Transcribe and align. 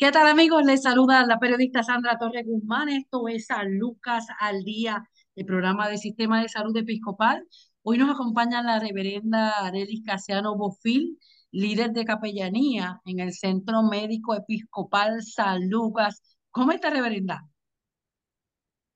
¿Qué 0.00 0.10
tal 0.12 0.26
amigos? 0.28 0.64
Les 0.64 0.80
saluda 0.80 1.26
la 1.26 1.38
periodista 1.38 1.82
Sandra 1.82 2.16
Torres 2.16 2.46
Guzmán. 2.46 2.88
Esto 2.88 3.28
es 3.28 3.44
San 3.44 3.78
Lucas 3.78 4.24
al 4.38 4.64
Día, 4.64 5.06
el 5.36 5.44
programa 5.44 5.90
del 5.90 5.98
Sistema 5.98 6.40
de 6.40 6.48
Salud 6.48 6.74
Episcopal. 6.74 7.46
Hoy 7.82 7.98
nos 7.98 8.08
acompaña 8.08 8.62
la 8.62 8.78
reverenda 8.78 9.50
Arelis 9.58 10.02
Casiano 10.02 10.56
Bofil, 10.56 11.18
líder 11.50 11.90
de 11.90 12.06
capellanía 12.06 13.02
en 13.04 13.20
el 13.20 13.34
Centro 13.34 13.82
Médico 13.82 14.34
Episcopal 14.34 15.22
San 15.22 15.68
Lucas. 15.68 16.22
¿Cómo 16.50 16.72
está, 16.72 16.88
reverenda? 16.88 17.46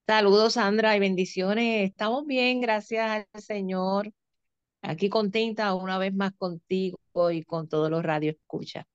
Saludos, 0.07 0.55
Sandra, 0.55 0.97
y 0.97 1.01
bendiciones. 1.01 1.91
Estamos 1.91 2.25
bien, 2.25 2.62
gracias 2.62 3.27
al 3.31 3.43
Señor. 3.43 4.11
Aquí 4.81 5.11
contenta 5.11 5.75
una 5.75 5.98
vez 5.98 6.15
más 6.15 6.33
contigo 6.39 6.98
y 7.31 7.43
con 7.43 7.69
todos 7.69 7.91
los 7.91 8.03
radioescuchas. 8.03 8.87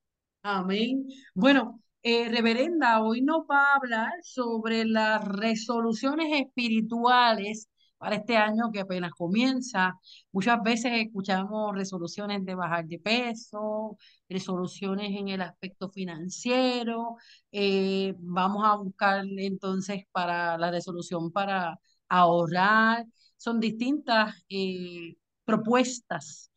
Amén. 0.42 1.06
Bueno, 1.34 1.80
eh, 2.02 2.28
reverenda, 2.30 3.02
hoy 3.02 3.22
nos 3.22 3.40
va 3.50 3.72
a 3.72 3.76
hablar 3.76 4.12
sobre 4.22 4.84
las 4.84 5.22
resoluciones 5.24 6.28
espirituales 6.40 7.68
para 7.98 8.16
este 8.16 8.36
año 8.38 8.70
que 8.72 8.80
apenas 8.80 9.12
comienza. 9.12 9.94
Muchas 10.32 10.62
veces 10.62 10.92
escuchamos 10.94 11.74
resoluciones 11.74 12.44
de 12.44 12.54
bajar 12.54 12.86
de 12.86 12.98
peso, 12.98 13.98
resoluciones 14.28 15.10
en 15.10 15.28
el 15.28 15.42
aspecto 15.42 15.90
financiero. 15.90 17.16
Eh, 17.52 18.14
vamos 18.18 18.64
a 18.64 18.76
buscar 18.76 19.24
entonces 19.36 20.04
para 20.12 20.56
la 20.58 20.70
resolución 20.70 21.30
para 21.30 21.78
ahorrar. 22.08 23.04
Son 23.36 23.60
distintas 23.60 24.34
eh, 24.48 25.16
propuestas 25.44 26.49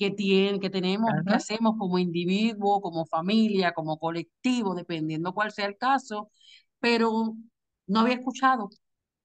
que, 0.00 0.10
tiene, 0.10 0.58
que 0.60 0.70
tenemos, 0.70 1.10
que 1.26 1.34
hacemos 1.34 1.76
como 1.78 1.98
individuo, 1.98 2.80
como 2.80 3.04
familia, 3.06 3.72
como 3.74 3.98
colectivo, 3.98 4.74
dependiendo 4.74 5.34
cuál 5.34 5.52
sea 5.52 5.66
el 5.66 5.76
caso, 5.76 6.30
pero 6.80 7.36
no 7.86 8.00
había 8.00 8.14
escuchado 8.14 8.70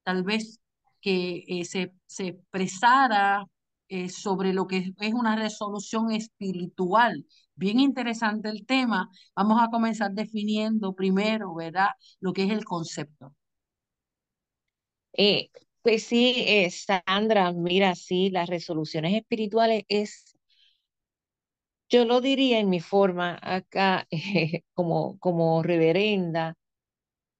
tal 0.03 0.23
vez 0.23 0.59
que 1.01 1.45
eh, 1.47 1.63
se, 1.65 1.93
se 2.07 2.27
expresara 2.27 3.45
eh, 3.87 4.09
sobre 4.09 4.51
lo 4.53 4.67
que 4.67 4.93
es 4.99 5.13
una 5.13 5.37
resolución 5.37 6.11
espiritual. 6.11 7.25
Bien 7.55 7.79
interesante 7.79 8.49
el 8.49 8.65
tema. 8.65 9.09
Vamos 9.33 9.61
a 9.61 9.69
comenzar 9.69 10.11
definiendo 10.11 10.93
primero, 10.93 11.55
¿verdad?, 11.55 11.91
lo 12.19 12.33
que 12.33 12.43
es 12.43 12.51
el 12.51 12.65
concepto. 12.65 13.33
Eh, 15.13 15.49
pues 15.81 16.03
sí, 16.03 16.45
Sandra, 16.69 17.53
mira, 17.53 17.95
sí, 17.95 18.29
las 18.29 18.49
resoluciones 18.49 19.13
espirituales 19.15 19.83
es 19.87 20.34
yo 21.89 22.05
lo 22.05 22.21
diría 22.21 22.59
en 22.59 22.69
mi 22.69 22.79
forma 22.79 23.39
acá, 23.41 24.07
como, 24.73 25.17
como 25.19 25.63
reverenda, 25.63 26.55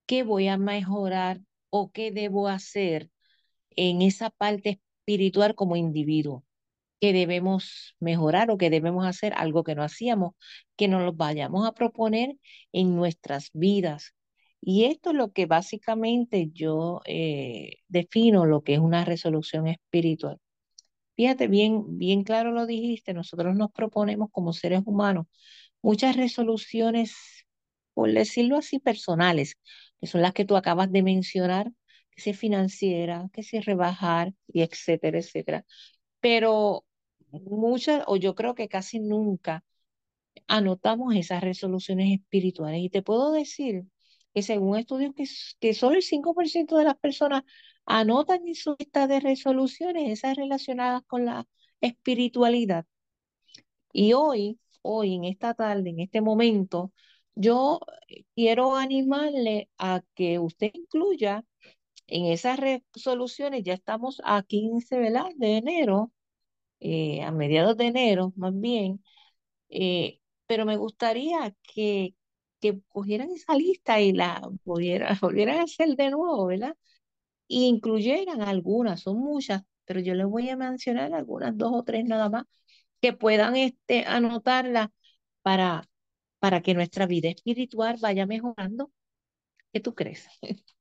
¿qué 0.07 0.23
voy 0.23 0.47
a 0.47 0.57
mejorar 0.57 1.41
o 1.69 1.91
qué 1.91 2.11
debo 2.11 2.47
hacer 2.47 3.09
en 3.71 4.01
esa 4.01 4.29
parte 4.31 4.81
espiritual 5.01 5.55
como 5.55 5.75
individuo? 5.75 6.43
que 7.01 7.13
debemos 7.13 7.95
mejorar 7.99 8.51
o 8.51 8.57
que 8.57 8.69
debemos 8.69 9.05
hacer 9.07 9.33
algo 9.35 9.63
que 9.63 9.75
no 9.75 9.83
hacíamos, 9.83 10.33
que 10.77 10.87
nos 10.87 11.03
lo 11.03 11.13
vayamos 11.13 11.67
a 11.67 11.73
proponer 11.73 12.37
en 12.73 12.95
nuestras 12.95 13.51
vidas. 13.53 14.15
Y 14.61 14.85
esto 14.85 15.11
es 15.11 15.15
lo 15.17 15.31
que 15.31 15.45
básicamente 15.45 16.49
yo 16.53 17.01
eh, 17.05 17.77
defino 17.87 18.45
lo 18.45 18.63
que 18.63 18.75
es 18.75 18.79
una 18.79 19.05
resolución 19.05 19.67
espiritual. 19.67 20.39
Fíjate, 21.15 21.47
bien, 21.47 21.97
bien 21.97 22.23
claro 22.23 22.51
lo 22.51 22.65
dijiste, 22.65 23.13
nosotros 23.13 23.55
nos 23.55 23.71
proponemos 23.71 24.29
como 24.31 24.51
seres 24.53 24.81
humanos 24.85 25.27
muchas 25.83 26.17
resoluciones, 26.17 27.15
por 27.93 28.11
decirlo 28.13 28.57
así, 28.57 28.79
personales, 28.79 29.55
que 30.01 30.07
son 30.07 30.21
las 30.23 30.33
que 30.33 30.45
tú 30.45 30.57
acabas 30.57 30.91
de 30.91 31.03
mencionar, 31.03 31.71
que 32.11 32.21
si 32.21 32.33
financiera, 32.33 33.29
que 33.33 33.43
si 33.43 33.59
rebajar, 33.61 34.33
y 34.47 34.63
etcétera, 34.63 35.19
etcétera. 35.19 35.65
Pero 36.21 36.85
muchas, 37.31 38.03
o 38.07 38.17
yo 38.17 38.35
creo 38.35 38.55
que 38.55 38.69
casi 38.69 38.99
nunca, 39.01 39.63
anotamos 40.47 41.15
esas 41.15 41.41
resoluciones 41.43 42.11
espirituales. 42.19 42.81
Y 42.81 42.89
te 42.89 43.01
puedo 43.01 43.31
decir 43.31 43.83
que 44.33 44.41
según 44.43 44.77
estudios 44.77 45.13
que, 45.15 45.25
que 45.59 45.73
solo 45.73 45.95
el 45.95 46.03
5% 46.03 46.77
de 46.77 46.83
las 46.85 46.97
personas 46.97 47.43
anotan 47.85 48.47
en 48.47 48.55
su 48.55 48.75
lista 48.79 49.07
de 49.07 49.19
resoluciones 49.19 50.11
esas 50.11 50.37
relacionadas 50.37 51.03
con 51.07 51.25
la 51.25 51.47
espiritualidad. 51.81 52.85
Y 53.93 54.13
hoy, 54.13 54.59
hoy, 54.81 55.15
en 55.15 55.23
esta 55.25 55.53
tarde, 55.53 55.89
en 55.91 55.99
este 55.99 56.21
momento, 56.21 56.91
yo 57.35 57.79
quiero 58.35 58.75
animarle 58.75 59.69
a 59.77 60.01
que 60.15 60.39
usted 60.39 60.71
incluya 60.73 61.43
en 62.07 62.25
esas 62.27 62.59
resoluciones, 62.59 63.63
ya 63.63 63.73
estamos 63.75 64.21
a 64.25 64.43
15 64.43 64.97
de 64.99 65.57
enero, 65.57 66.11
eh, 66.81 67.23
a 67.23 67.31
mediados 67.31 67.77
de 67.77 67.87
enero 67.87 68.33
más 68.37 68.59
bien, 68.59 69.03
eh, 69.69 70.19
pero 70.47 70.65
me 70.65 70.77
gustaría 70.77 71.55
que, 71.63 72.15
que 72.61 72.81
cogieran 72.89 73.31
esa 73.31 73.55
lista 73.55 74.01
y 74.01 74.13
la 74.13 74.41
volvieran, 74.65 75.17
volvieran 75.21 75.59
a 75.59 75.63
hacer 75.63 75.95
de 75.95 76.11
nuevo, 76.11 76.47
¿verdad? 76.47 76.75
Incluyeran 77.47 78.41
algunas, 78.41 79.01
son 79.01 79.19
muchas, 79.19 79.63
pero 79.85 79.99
yo 79.99 80.13
les 80.15 80.25
voy 80.27 80.49
a 80.49 80.57
mencionar 80.57 81.13
algunas, 81.13 81.57
dos 81.57 81.71
o 81.73 81.83
tres 81.83 82.05
nada 82.05 82.29
más, 82.29 82.45
que 83.01 83.13
puedan 83.13 83.55
este, 83.55 84.05
anotarlas 84.05 84.89
para, 85.41 85.87
para 86.39 86.61
que 86.61 86.73
nuestra 86.75 87.07
vida 87.07 87.29
espiritual 87.29 87.97
vaya 88.01 88.25
mejorando. 88.25 88.91
¿Qué 89.73 89.79
tú 89.81 89.95
crees? 89.95 90.27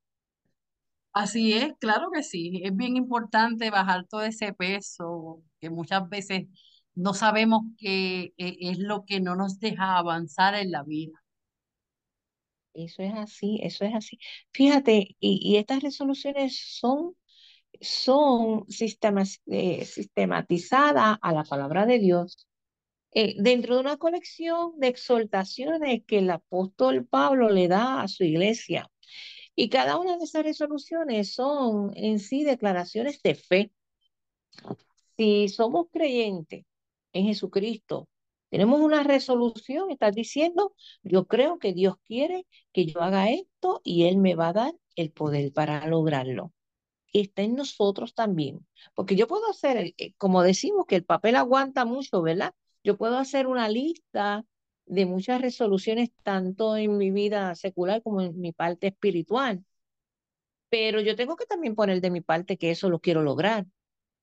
Así 1.13 1.53
es, 1.55 1.73
claro 1.79 2.09
que 2.13 2.23
sí. 2.23 2.61
Es 2.65 2.77
bien 2.77 2.97
importante 2.97 3.71
bajar 3.71 4.07
todo 4.07 4.23
ese 4.23 4.53
peso 4.53 5.43
que 5.61 5.71
muchas 5.71 6.09
veces 6.09 6.47
no 6.95 7.15
sabemos 7.15 7.63
que 7.79 8.33
es 8.37 8.79
lo 8.79 9.05
que 9.05 9.21
no 9.21 9.37
nos 9.37 9.61
deja 9.61 9.97
avanzar 9.97 10.55
en 10.55 10.73
la 10.73 10.83
vida. 10.83 11.24
Eso 12.75 13.03
es 13.03 13.15
así, 13.15 13.61
eso 13.63 13.85
es 13.85 13.95
así. 13.95 14.19
Fíjate, 14.53 15.17
y, 15.21 15.57
estas 15.57 15.83
resoluciones 15.83 16.59
son, 16.79 17.17
son 17.81 18.67
eh, 19.47 19.85
sistematizadas 19.85 21.19
a 21.23 21.33
la 21.33 21.45
palabra 21.45 21.87
de 21.87 21.99
Dios 22.01 22.49
eh, 23.13 23.37
dentro 23.39 23.77
de 23.77 23.81
una 23.83 23.97
colección 23.97 24.73
de 24.81 24.89
exhortaciones 24.89 26.03
que 26.07 26.19
el 26.19 26.31
apóstol 26.31 27.07
Pablo 27.07 27.51
le 27.51 27.69
da 27.69 28.03
a 28.03 28.09
su 28.09 28.25
iglesia. 28.25 28.91
Y 29.57 29.69
cada 29.71 29.99
una 29.99 30.19
de 30.19 30.25
esas 30.25 30.45
resoluciones 30.45 31.35
son 31.35 31.93
en 31.97 32.19
sí 32.21 32.45
declaraciones 32.45 33.23
de 33.23 33.35
fe. 33.37 33.73
Si 35.17 35.49
somos 35.49 35.87
creyentes 35.93 36.65
en 37.13 37.27
Jesucristo, 37.27 38.09
tenemos 38.55 38.81
una 38.81 39.03
resolución, 39.03 39.91
estás 39.91 40.15
diciendo, 40.15 40.77
yo 41.03 41.27
creo 41.27 41.59
que 41.59 41.73
Dios 41.73 41.97
quiere 42.05 42.47
que 42.73 42.87
yo 42.87 43.03
haga 43.03 43.29
esto 43.29 43.81
y 43.83 44.05
Él 44.05 44.17
me 44.19 44.37
va 44.37 44.51
a 44.51 44.53
dar 44.53 44.75
el 44.95 45.11
poder 45.11 45.53
para 45.53 45.85
lograrlo. 45.89 46.53
Está 47.13 47.43
en 47.43 47.57
nosotros 47.57 48.15
también, 48.15 48.65
porque 48.95 49.17
yo 49.17 49.27
puedo 49.27 49.51
hacer, 49.51 49.95
eh, 49.99 50.15
como 50.19 50.45
decimos, 50.45 50.87
que 50.87 50.95
el 50.95 51.05
papel 51.05 51.35
aguanta 51.35 51.85
mucho, 51.85 52.23
¿verdad? 52.23 52.55
Yo 52.85 52.97
puedo 52.97 53.19
hacer 53.19 53.49
una 53.49 53.69
lista 53.69 54.45
de 54.87 55.05
muchas 55.05 55.41
resoluciones, 55.41 56.11
tanto 56.23 56.77
en 56.77 56.97
mi 56.97 57.11
vida 57.11 57.57
secular 57.57 58.05
como 58.05 58.21
en 58.23 58.41
mi 58.41 58.53
parte 58.53 58.87
espiritual. 58.87 59.65
Pero 60.69 61.01
yo 61.01 61.17
tengo 61.17 61.35
que 61.35 61.47
también 61.47 61.75
poner 61.75 62.01
de 62.01 62.11
mi 62.13 62.21
parte 62.21 62.57
que 62.57 62.71
eso 62.71 62.89
lo 62.89 63.01
quiero 63.01 63.23
lograr, 63.23 63.67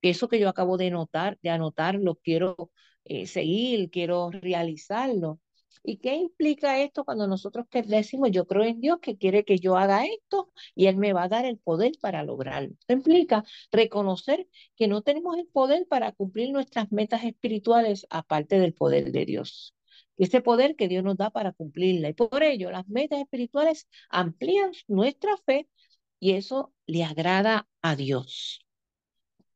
que 0.01 0.09
eso 0.11 0.29
que 0.29 0.39
yo 0.39 0.47
acabo 0.49 0.77
de 0.77 0.89
notar, 0.89 1.37
de 1.41 1.49
anotar, 1.49 1.95
lo 1.95 2.15
quiero 2.15 2.71
eh, 3.05 3.27
seguir, 3.27 3.89
quiero 3.89 4.31
realizarlo. 4.31 5.39
¿Y 5.83 5.97
qué 5.97 6.15
implica 6.15 6.79
esto 6.81 7.03
cuando 7.05 7.27
nosotros 7.27 7.65
que 7.69 7.81
decimos, 7.81 8.29
yo 8.31 8.45
creo 8.45 8.63
en 8.63 8.81
Dios 8.81 8.99
que 9.01 9.17
quiere 9.17 9.43
que 9.45 9.57
yo 9.57 9.77
haga 9.77 10.05
esto 10.05 10.51
y 10.75 10.85
Él 10.87 10.97
me 10.97 11.13
va 11.13 11.23
a 11.23 11.27
dar 11.29 11.45
el 11.45 11.57
poder 11.57 11.93
para 11.99 12.23
lograrlo? 12.23 12.69
Esto 12.79 12.93
implica 12.93 13.43
reconocer 13.71 14.47
que 14.75 14.87
no 14.87 15.01
tenemos 15.01 15.37
el 15.37 15.47
poder 15.47 15.87
para 15.87 16.11
cumplir 16.11 16.51
nuestras 16.51 16.91
metas 16.91 17.23
espirituales 17.23 18.05
aparte 18.09 18.59
del 18.59 18.73
poder 18.73 19.11
de 19.11 19.25
Dios. 19.25 19.75
Ese 20.17 20.41
poder 20.41 20.75
que 20.75 20.87
Dios 20.87 21.03
nos 21.03 21.17
da 21.17 21.31
para 21.31 21.51
cumplirla. 21.51 22.09
Y 22.09 22.13
por 22.13 22.43
ello, 22.43 22.69
las 22.71 22.87
metas 22.87 23.19
espirituales 23.19 23.87
amplían 24.09 24.71
nuestra 24.87 25.35
fe 25.45 25.67
y 26.19 26.33
eso 26.33 26.73
le 26.85 27.03
agrada 27.03 27.67
a 27.81 27.95
Dios. 27.95 28.61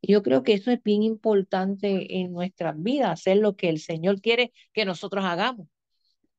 Yo 0.07 0.21
creo 0.23 0.43
que 0.43 0.53
eso 0.53 0.71
es 0.71 0.81
bien 0.83 1.03
importante 1.03 2.19
en 2.19 2.31
nuestras 2.33 2.81
vidas, 2.81 3.09
hacer 3.11 3.37
lo 3.37 3.55
que 3.55 3.69
el 3.69 3.79
Señor 3.79 4.21
quiere 4.21 4.53
que 4.73 4.85
nosotros 4.85 5.25
hagamos. 5.25 5.67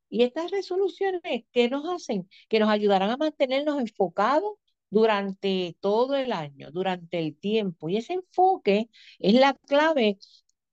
Y 0.09 0.23
estas 0.23 0.51
resoluciones, 0.51 1.45
¿qué 1.53 1.69
nos 1.69 1.85
hacen? 1.89 2.29
Que 2.49 2.61
nos 2.61 2.69
ayudarán 2.71 3.11
a 3.11 3.17
mantenernos 3.17 3.81
enfocados 3.81 4.53
durante 4.91 5.77
todo 5.81 6.17
el 6.17 6.33
año, 6.33 6.71
durante 6.71 7.19
el 7.19 7.37
tiempo. 7.37 7.89
Y 7.89 7.97
ese 7.97 8.15
enfoque 8.15 8.89
es 9.19 9.35
la 9.35 9.55
clave 9.55 10.19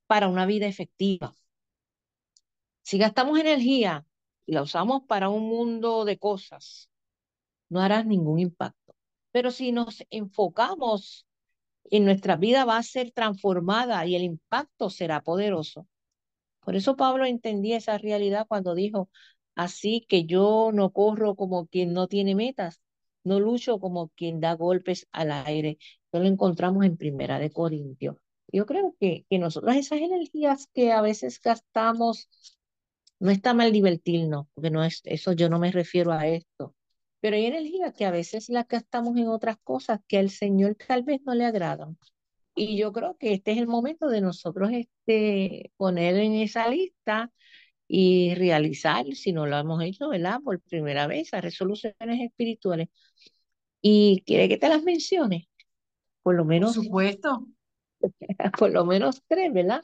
para 0.06 0.28
una 0.28 0.46
vida 0.46 0.66
efectiva. 0.66 1.34
Si 2.82 2.98
gastamos 2.98 3.38
energía 3.38 4.06
y 4.46 4.52
la 4.52 4.62
usamos 4.62 5.02
para 5.08 5.30
un 5.30 5.48
mundo 5.48 6.04
de 6.04 6.18
cosas, 6.18 6.90
no 7.68 7.80
harás 7.80 8.06
ningún 8.06 8.38
impacto. 8.38 8.94
Pero 9.32 9.50
si 9.50 9.72
nos 9.72 10.04
enfocamos 10.10 11.26
en 11.90 12.04
nuestra 12.04 12.36
vida 12.36 12.64
va 12.64 12.78
a 12.78 12.82
ser 12.82 13.12
transformada 13.12 14.04
y 14.06 14.16
el 14.16 14.22
impacto 14.22 14.90
será 14.90 15.22
poderoso. 15.22 15.86
Por 16.60 16.76
eso 16.76 16.96
Pablo 16.96 17.26
entendía 17.26 17.76
esa 17.76 17.98
realidad 17.98 18.46
cuando 18.48 18.74
dijo, 18.74 19.10
así 19.54 20.06
que 20.08 20.24
yo 20.26 20.70
no 20.72 20.92
corro 20.92 21.36
como 21.36 21.66
quien 21.66 21.92
no 21.92 22.08
tiene 22.08 22.34
metas, 22.34 22.80
no 23.24 23.40
lucho 23.40 23.78
como 23.80 24.08
quien 24.10 24.40
da 24.40 24.54
golpes 24.54 25.06
al 25.12 25.32
aire. 25.32 25.78
Eso 26.12 26.22
lo 26.22 26.28
encontramos 26.28 26.84
en 26.84 26.96
Primera 26.96 27.38
de 27.38 27.50
Corintios. 27.50 28.16
Yo 28.52 28.66
creo 28.66 28.94
que, 29.00 29.26
que 29.28 29.38
nosotros 29.38 29.76
esas 29.76 30.00
energías 30.00 30.68
que 30.74 30.92
a 30.92 31.02
veces 31.02 31.40
gastamos, 31.40 32.28
no 33.18 33.30
está 33.30 33.54
mal 33.54 33.72
divertirnos, 33.72 34.46
porque 34.54 34.70
no 34.70 34.84
es, 34.84 35.00
eso 35.04 35.32
yo 35.32 35.48
no 35.48 35.58
me 35.58 35.72
refiero 35.72 36.12
a 36.12 36.26
esto. 36.28 36.74
Pero 37.24 37.36
hay 37.36 37.46
energías 37.46 37.94
que 37.94 38.04
a 38.04 38.10
veces 38.10 38.50
las 38.50 38.68
gastamos 38.68 39.16
en 39.16 39.28
otras 39.28 39.56
cosas 39.64 39.98
que 40.06 40.18
al 40.18 40.28
Señor 40.28 40.74
tal 40.74 41.04
vez 41.04 41.22
no 41.24 41.34
le 41.34 41.46
agradan. 41.46 41.96
Y 42.54 42.76
yo 42.76 42.92
creo 42.92 43.16
que 43.16 43.32
este 43.32 43.52
es 43.52 43.56
el 43.56 43.66
momento 43.66 44.08
de 44.08 44.20
nosotros 44.20 44.68
este, 44.74 45.72
poner 45.78 46.16
en 46.16 46.34
esa 46.34 46.68
lista 46.68 47.32
y 47.88 48.34
realizar, 48.34 49.06
si 49.14 49.32
no 49.32 49.46
lo 49.46 49.56
hemos 49.56 49.82
hecho, 49.82 50.10
¿verdad? 50.10 50.40
Por 50.44 50.60
primera 50.60 51.06
vez, 51.06 51.30
las 51.32 51.42
resoluciones 51.42 52.20
espirituales. 52.20 52.88
Y 53.80 54.22
quiere 54.26 54.46
que 54.46 54.58
te 54.58 54.68
las 54.68 54.82
mencione, 54.82 55.48
por 56.22 56.34
lo 56.34 56.44
menos. 56.44 56.76
Por 56.76 56.84
supuesto. 56.84 57.46
por 58.58 58.70
lo 58.70 58.84
menos 58.84 59.22
tres, 59.26 59.50
¿verdad? 59.50 59.82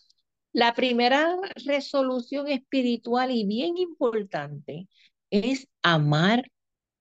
La 0.53 0.75
primera 0.75 1.39
resolución 1.65 2.49
espiritual 2.49 3.31
y 3.31 3.47
bien 3.47 3.79
importante 3.79 4.89
es 5.31 5.69
amar 5.81 6.45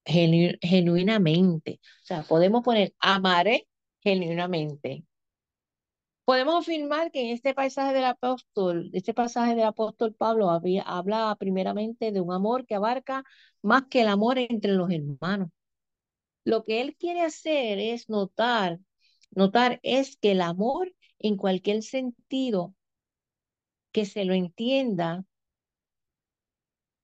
genuinamente. 0.10 1.80
O 2.04 2.06
sea, 2.06 2.24
podemos 2.24 2.64
poner 2.64 2.94
amaré 3.00 3.68
genuinamente. 4.02 5.06
Podemos 6.26 6.64
afirmar 6.64 7.12
que 7.12 7.22
en 7.22 7.30
este 7.30 7.54
pasaje 7.56 7.94
del 7.94 8.06
apóstol, 8.06 8.92
este 8.94 9.14
pasaje 9.14 9.56
del 9.56 9.66
apóstol 9.66 10.14
Pablo 10.14 10.52
había, 10.52 10.84
habla 10.84 11.36
primeramente 11.40 12.12
de 12.12 12.22
un 12.22 12.32
amor 12.34 12.66
que 12.68 12.76
abarca 12.76 13.24
más 13.64 13.84
que 13.90 14.02
el 14.02 14.08
amor 14.10 14.38
entre 14.38 14.74
los 14.74 14.92
hermanos. 14.92 15.50
Lo 16.44 16.66
que 16.66 16.82
él 16.82 16.96
quiere 16.98 17.22
hacer 17.22 17.80
es 17.80 18.10
notar, 18.10 18.80
notar 19.32 19.80
es 19.84 20.18
que 20.18 20.32
el 20.32 20.42
amor 20.42 20.94
en 21.20 21.36
cualquier 21.36 21.84
sentido 21.84 22.76
que 23.92 24.06
se 24.06 24.26
lo 24.26 24.34
entienda, 24.34 25.26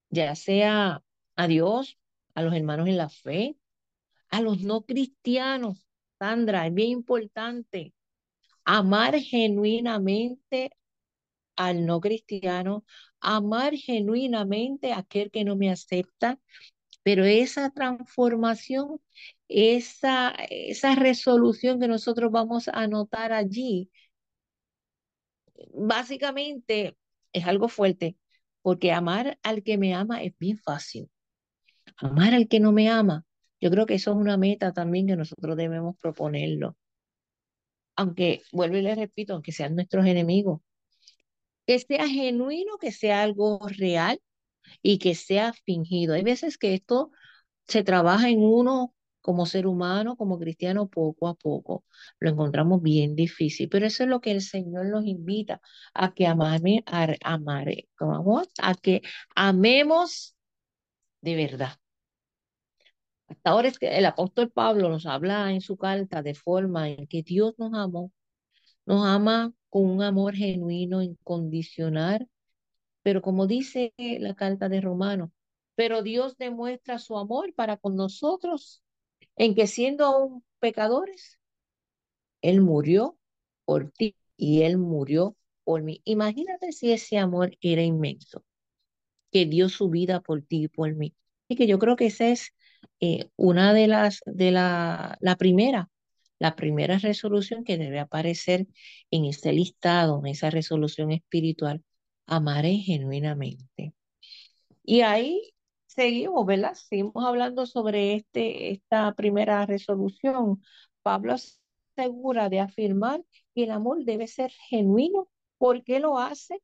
ya 0.10 0.36
sea 0.36 1.04
a 1.36 1.48
Dios, 1.48 1.98
a 2.36 2.44
los 2.44 2.54
hermanos 2.56 2.88
en 2.90 2.98
la 2.98 3.10
fe, 3.10 3.58
a 4.30 4.42
los 4.42 4.62
no 4.62 4.84
cristianos. 4.86 5.86
Sandra, 6.20 6.68
es 6.68 6.74
bien 6.74 6.90
importante 6.92 7.94
amar 8.66 9.20
genuinamente 9.20 10.72
al 11.56 11.86
no 11.86 12.02
cristiano, 12.02 12.86
amar 13.22 13.76
genuinamente 13.76 14.94
a 14.94 15.00
aquel 15.00 15.32
que 15.32 15.44
no 15.46 15.56
me 15.56 15.72
acepta, 15.72 16.40
pero 17.04 17.26
esa 17.26 17.72
transformación, 17.72 19.02
esa, 19.48 20.32
esa 20.50 20.96
resolución 20.96 21.80
que 21.80 21.88
nosotros 21.88 22.32
vamos 22.32 22.68
a 22.68 22.74
anotar 22.84 23.34
allí, 23.34 23.92
básicamente 25.74 26.98
es 27.34 27.46
algo 27.46 27.68
fuerte, 27.70 28.18
porque 28.62 28.92
amar 28.94 29.38
al 29.44 29.64
que 29.64 29.78
me 29.78 29.94
ama 29.94 30.24
es 30.24 30.34
bien 30.40 30.58
fácil. 30.58 31.10
Amar 31.98 32.34
al 32.34 32.48
que 32.48 32.60
no 32.60 32.72
me 32.72 32.90
ama, 32.90 33.26
yo 33.62 33.70
creo 33.72 33.86
que 33.86 33.96
eso 33.96 34.12
es 34.12 34.18
una 34.18 34.38
meta 34.38 34.74
también 34.74 35.08
que 35.08 35.16
nosotros 35.16 35.58
debemos 35.58 35.96
proponerlo. 36.02 36.76
Aunque, 37.96 38.42
vuelvo 38.52 38.78
y 38.78 38.82
le 38.82 38.96
repito, 38.96 39.34
aunque 39.34 39.52
sean 39.52 39.76
nuestros 39.76 40.06
enemigos, 40.06 40.62
que 41.66 41.80
sea 41.80 42.08
genuino, 42.08 42.78
que 42.78 42.92
sea 42.92 43.24
algo 43.24 43.60
real 43.68 44.20
y 44.82 45.00
que 45.00 45.16
sea 45.16 45.54
fingido. 45.54 46.14
Hay 46.14 46.24
veces 46.24 46.58
que 46.58 46.74
esto 46.74 47.12
se 47.68 47.84
trabaja 47.84 48.30
en 48.30 48.42
uno 48.44 48.94
como 49.22 49.46
ser 49.48 49.68
humano, 49.68 50.18
como 50.18 50.40
cristiano, 50.40 50.88
poco 50.90 51.28
a 51.28 51.36
poco. 51.36 51.84
Lo 52.20 52.30
encontramos 52.30 52.82
bien 52.82 53.16
difícil, 53.16 53.70
pero 53.70 53.88
eso 53.88 54.04
es 54.04 54.10
lo 54.10 54.22
que 54.22 54.32
el 54.32 54.42
Señor 54.42 54.88
nos 54.88 55.06
invita 55.06 55.62
a 55.94 56.14
que 56.14 56.28
amame, 56.28 56.84
a, 56.86 57.08
amare, 57.24 57.90
a 58.60 58.76
que 58.76 59.02
amemos 59.36 60.36
de 61.22 61.36
verdad. 61.36 61.80
Hasta 63.28 63.50
ahora 63.50 63.68
es 63.68 63.80
que 63.80 63.98
el 63.98 64.06
apóstol 64.06 64.52
Pablo 64.52 64.90
nos 64.90 65.06
habla 65.06 65.52
en 65.52 65.62
su 65.62 65.78
carta 65.78 66.22
de 66.22 66.36
forma 66.36 66.90
en 66.90 67.08
que 67.08 67.24
Dios 67.24 67.54
nos 67.58 67.74
amó, 67.74 68.12
nos 68.86 69.06
ama 69.06 69.54
con 69.70 69.86
un 69.90 70.04
amor 70.04 70.36
genuino, 70.36 71.02
incondicional, 71.02 72.30
pero 73.04 73.22
como 73.22 73.48
dice 73.48 73.94
la 73.98 74.36
carta 74.36 74.70
de 74.70 74.82
Romanos, 74.82 75.30
pero 75.76 76.02
Dios 76.02 76.38
demuestra 76.38 77.00
su 77.00 77.18
amor 77.18 77.54
para 77.54 77.78
con 77.78 77.96
nosotros 77.96 78.84
en 79.36 79.56
que 79.56 79.68
siendo 79.68 80.06
aún 80.06 80.44
pecadores, 80.60 81.40
Él 82.42 82.62
murió 82.62 83.18
por 83.66 83.92
ti 83.92 84.16
y 84.38 84.62
Él 84.64 84.78
murió 84.78 85.36
por 85.64 85.82
mí. 85.84 86.02
Imagínate 86.06 86.72
si 86.72 86.92
ese 86.92 87.18
amor 87.18 87.58
era 87.62 87.82
inmenso, 87.84 88.44
que 89.32 89.46
dio 89.46 89.70
su 89.70 89.90
vida 89.90 90.22
por 90.22 90.42
ti 90.44 90.64
y 90.64 90.68
por 90.68 90.96
mí. 90.96 91.16
Y 91.48 91.56
que 91.56 91.68
yo 91.68 91.80
creo 91.80 91.96
que 91.96 92.08
esa 92.08 92.28
es 92.30 92.54
eh, 93.00 93.30
una 93.36 93.74
de 93.74 93.88
las, 93.88 94.22
de 94.26 94.52
la, 94.52 95.18
la 95.22 95.36
primera, 95.36 95.90
la 96.40 96.56
primera 96.56 96.98
resolución 97.00 97.64
que 97.64 97.78
debe 97.78 98.00
aparecer 98.00 98.68
en 99.12 99.26
ese 99.26 99.54
listado, 99.54 100.20
en 100.20 100.28
esa 100.28 100.50
resolución 100.50 101.12
espiritual, 101.12 101.84
amaré 102.26 102.76
genuinamente. 102.78 103.94
Y 104.84 105.02
ahí 105.02 105.54
seguimos, 105.88 106.46
¿verdad? 106.46 106.74
Seguimos 106.76 107.24
hablando 107.26 107.66
sobre 107.66 108.16
este, 108.16 108.72
esta 108.72 109.14
primera 109.14 109.66
resolución. 109.66 110.62
Pablo 111.02 111.36
asegura 111.98 112.50
de 112.50 112.60
afirmar 112.60 113.24
que 113.54 113.64
el 113.64 113.72
amor 113.72 114.04
debe 114.06 114.28
ser 114.28 114.52
genuino. 114.70 115.30
¿Por 115.58 115.84
qué 115.84 116.00
lo 116.00 116.18
hace? 116.20 116.62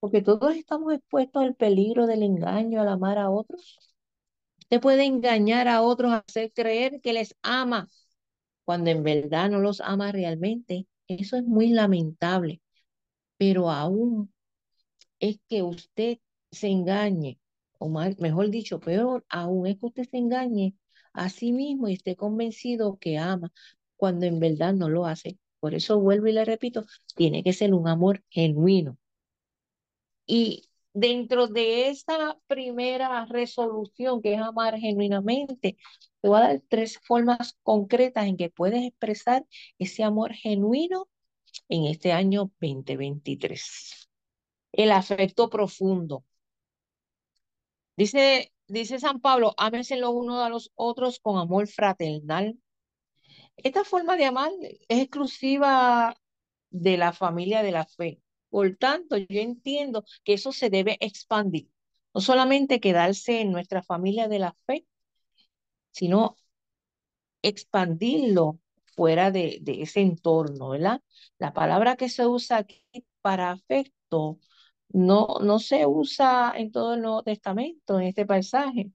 Porque 0.00 0.22
todos 0.22 0.54
estamos 0.54 0.92
expuestos 0.94 1.42
al 1.42 1.54
peligro 1.54 2.06
del 2.06 2.22
engaño 2.22 2.80
al 2.80 2.88
amar 2.88 3.18
a 3.18 3.30
otros. 3.30 3.95
Usted 4.66 4.80
puede 4.80 5.04
engañar 5.04 5.68
a 5.68 5.80
otros, 5.82 6.12
hacer 6.12 6.52
creer 6.52 7.00
que 7.00 7.12
les 7.12 7.36
ama, 7.42 7.88
cuando 8.64 8.90
en 8.90 9.02
verdad 9.04 9.50
no 9.50 9.60
los 9.60 9.80
ama 9.80 10.12
realmente. 10.12 10.86
Eso 11.08 11.36
es 11.36 11.44
muy 11.44 11.68
lamentable. 11.68 12.60
Pero 13.38 13.70
aún 13.70 14.32
es 15.20 15.38
que 15.48 15.62
usted 15.62 16.18
se 16.50 16.68
engañe, 16.68 17.38
o 17.78 17.88
mejor 17.88 18.50
dicho, 18.50 18.80
peor 18.80 19.24
aún 19.28 19.66
es 19.66 19.78
que 19.78 19.86
usted 19.86 20.04
se 20.10 20.18
engañe 20.18 20.74
a 21.12 21.28
sí 21.30 21.52
mismo 21.52 21.88
y 21.88 21.94
esté 21.94 22.16
convencido 22.16 22.98
que 22.98 23.18
ama, 23.18 23.52
cuando 23.96 24.26
en 24.26 24.40
verdad 24.40 24.74
no 24.74 24.88
lo 24.88 25.06
hace. 25.06 25.38
Por 25.60 25.74
eso 25.74 26.00
vuelvo 26.00 26.26
y 26.28 26.32
le 26.32 26.44
repito, 26.44 26.86
tiene 27.16 27.42
que 27.44 27.52
ser 27.52 27.74
un 27.74 27.88
amor 27.88 28.24
genuino. 28.30 28.98
Y 30.26 30.65
dentro 30.96 31.46
de 31.46 31.88
esa 31.90 32.38
primera 32.46 33.26
resolución 33.26 34.22
que 34.22 34.34
es 34.34 34.40
amar 34.40 34.78
genuinamente, 34.78 35.76
te 36.22 36.28
voy 36.28 36.38
a 36.38 36.40
dar 36.40 36.62
tres 36.68 36.98
formas 37.06 37.58
concretas 37.62 38.26
en 38.26 38.36
que 38.38 38.50
puedes 38.50 38.82
expresar 38.84 39.44
ese 39.78 40.04
amor 40.04 40.32
genuino 40.32 41.08
en 41.68 41.86
este 41.86 42.12
año 42.12 42.50
2023. 42.60 44.08
El 44.72 44.90
afecto 44.92 45.50
profundo. 45.50 46.24
Dice, 47.96 48.52
dice 48.66 48.98
San 48.98 49.20
Pablo, 49.20 49.54
ámense 49.58 49.96
los 49.96 50.10
unos 50.14 50.42
a 50.42 50.48
los 50.48 50.72
otros 50.76 51.20
con 51.20 51.38
amor 51.38 51.68
fraternal. 51.68 52.58
Esta 53.56 53.84
forma 53.84 54.16
de 54.16 54.24
amar 54.26 54.50
es 54.88 55.00
exclusiva 55.00 56.16
de 56.70 56.96
la 56.96 57.12
familia 57.12 57.62
de 57.62 57.72
la 57.72 57.84
fe. 57.86 58.20
Por 58.56 58.74
tanto, 58.76 59.18
yo 59.18 59.40
entiendo 59.42 60.02
que 60.24 60.32
eso 60.32 60.50
se 60.50 60.70
debe 60.70 60.96
expandir. 61.00 61.68
No 62.14 62.22
solamente 62.22 62.80
quedarse 62.80 63.42
en 63.42 63.52
nuestra 63.52 63.82
familia 63.82 64.28
de 64.28 64.38
la 64.38 64.56
fe, 64.66 64.86
sino 65.90 66.38
expandirlo 67.42 68.58
fuera 68.94 69.30
de, 69.30 69.58
de 69.60 69.82
ese 69.82 70.00
entorno, 70.00 70.70
¿verdad? 70.70 71.02
La 71.38 71.52
palabra 71.52 71.96
que 71.96 72.08
se 72.08 72.26
usa 72.26 72.56
aquí 72.56 72.82
para 73.20 73.50
afecto 73.50 74.38
no, 74.88 75.26
no 75.42 75.58
se 75.58 75.86
usa 75.86 76.54
en 76.56 76.72
todo 76.72 76.94
el 76.94 77.02
Nuevo 77.02 77.22
Testamento, 77.24 78.00
en 78.00 78.06
este 78.06 78.24
pasaje. 78.24 78.90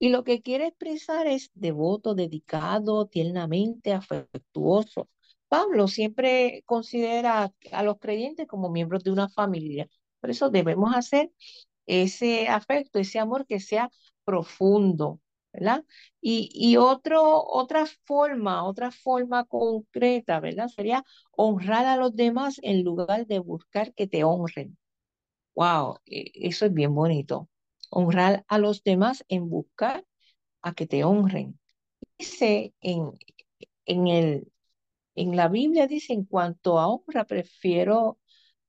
Y 0.00 0.08
lo 0.08 0.24
que 0.24 0.42
quiere 0.42 0.66
expresar 0.66 1.28
es 1.28 1.52
devoto, 1.54 2.16
dedicado, 2.16 3.06
tiernamente 3.06 3.92
afectuoso. 3.92 5.08
Pablo 5.52 5.86
siempre 5.88 6.62
considera 6.66 7.52
a 7.72 7.82
los 7.82 7.98
creyentes 7.98 8.46
como 8.46 8.70
miembros 8.70 9.04
de 9.04 9.10
una 9.12 9.28
familia. 9.28 9.86
Por 10.20 10.30
eso 10.30 10.48
debemos 10.50 10.94
hacer 10.96 11.30
ese 11.86 12.48
afecto, 12.48 12.98
ese 12.98 13.18
amor 13.18 13.46
que 13.46 13.60
sea 13.60 13.90
profundo, 14.24 15.20
¿verdad? 15.52 15.84
Y, 16.22 16.50
y 16.54 16.76
otro, 16.78 17.44
otra 17.44 17.84
forma, 18.04 18.64
otra 18.64 18.90
forma 18.92 19.44
concreta, 19.44 20.40
¿verdad? 20.40 20.68
Sería 20.68 21.04
honrar 21.32 21.84
a 21.86 21.96
los 21.96 22.16
demás 22.16 22.58
en 22.62 22.82
lugar 22.84 23.26
de 23.26 23.38
buscar 23.40 23.92
que 23.94 24.06
te 24.06 24.24
honren. 24.24 24.78
Wow, 25.54 25.98
e, 26.06 26.30
eso 26.34 26.66
es 26.66 26.74
bien 26.74 26.94
bonito. 26.94 27.48
Honrar 27.90 28.44
a 28.48 28.58
los 28.58 28.82
demás 28.84 29.24
en 29.28 29.50
buscar 29.50 30.04
a 30.62 30.74
que 30.74 30.86
te 30.86 31.04
honren. 31.04 31.58
Dice 32.18 32.74
en, 32.80 33.12
en, 33.86 34.08
el, 34.08 34.51
en 35.14 35.36
la 35.36 35.48
Biblia, 35.48 35.86
dice, 35.86 36.12
en 36.12 36.24
cuanto 36.24 36.78
a 36.78 36.88
honra, 36.88 37.24
prefiero, 37.26 38.18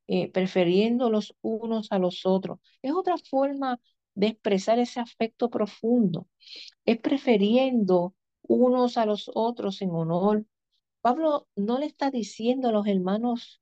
eh, 0.08 0.32
prefiriendo 0.32 1.10
los 1.10 1.36
unos 1.42 1.92
a 1.92 2.00
los 2.00 2.26
otros. 2.26 2.60
Es 2.82 2.94
otra 2.94 3.18
forma 3.18 3.80
de 4.16 4.28
expresar 4.28 4.80
ese 4.80 5.00
afecto 5.00 5.50
profundo. 5.50 6.28
Es 6.86 7.00
prefiriendo 7.00 8.16
unos 8.44 8.98
a 8.98 9.06
los 9.06 9.32
otros 9.34 9.82
en 9.82 9.92
honor. 9.92 10.46
Pablo 11.02 11.48
no 11.56 11.80
le 11.80 11.88
está 11.88 12.12
diciendo 12.12 12.70
a 12.70 12.72
los 12.72 12.88
hermanos 12.88 13.62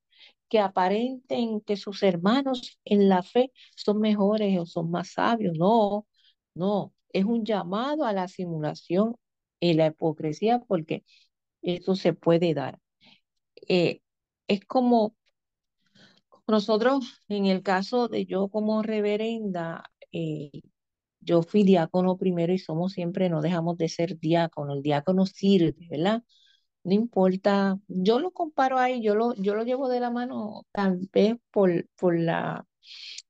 que 0.50 0.60
aparenten 0.60 1.62
que 1.62 1.78
sus 1.78 2.04
hermanos 2.04 2.80
en 2.86 3.10
la 3.10 3.24
fe 3.24 3.52
son 3.76 4.00
mejores 4.00 4.60
o 4.60 4.66
son 4.66 4.92
más 4.92 5.14
sabios. 5.14 5.58
No, 5.58 6.08
no, 6.56 6.94
es 7.14 7.26
un 7.26 7.46
llamado 7.46 8.06
a 8.06 8.14
la 8.14 8.28
simulación 8.28 9.16
y 9.60 9.74
la 9.74 9.88
hipocresía 9.88 10.60
porque 10.60 11.04
eso 11.62 11.96
se 11.96 12.14
puede 12.14 12.54
dar. 12.54 12.80
Eh, 13.70 14.02
es 14.48 14.66
como 14.66 15.16
nosotros, 16.48 17.22
en 17.30 17.46
el 17.46 17.64
caso 17.64 18.08
de 18.08 18.26
yo 18.26 18.50
como 18.50 18.84
reverenda, 18.84 19.92
eh, 20.12 20.52
yo 21.22 21.44
fui 21.44 21.64
diácono 21.64 22.18
primero 22.18 22.54
y 22.54 22.60
somos 22.60 22.94
siempre, 22.94 23.30
no 23.30 23.42
dejamos 23.42 23.78
de 23.78 23.90
ser 23.90 24.20
diácono. 24.20 24.74
El 24.74 24.82
diácono 24.84 25.26
sirve, 25.26 25.76
¿verdad? 25.90 26.24
No 26.84 26.94
importa, 26.94 27.80
yo 27.88 28.20
lo 28.20 28.32
comparo 28.32 28.80
ahí, 28.80 29.02
yo 29.04 29.16
lo, 29.16 29.36
yo 29.36 29.56
lo 29.56 29.64
llevo 29.66 29.90
de 29.90 30.00
la 30.02 30.12
mano 30.12 30.66
tal 30.72 31.00
vez 31.14 31.36
por, 31.52 31.88
por 31.98 32.20
la, 32.20 32.66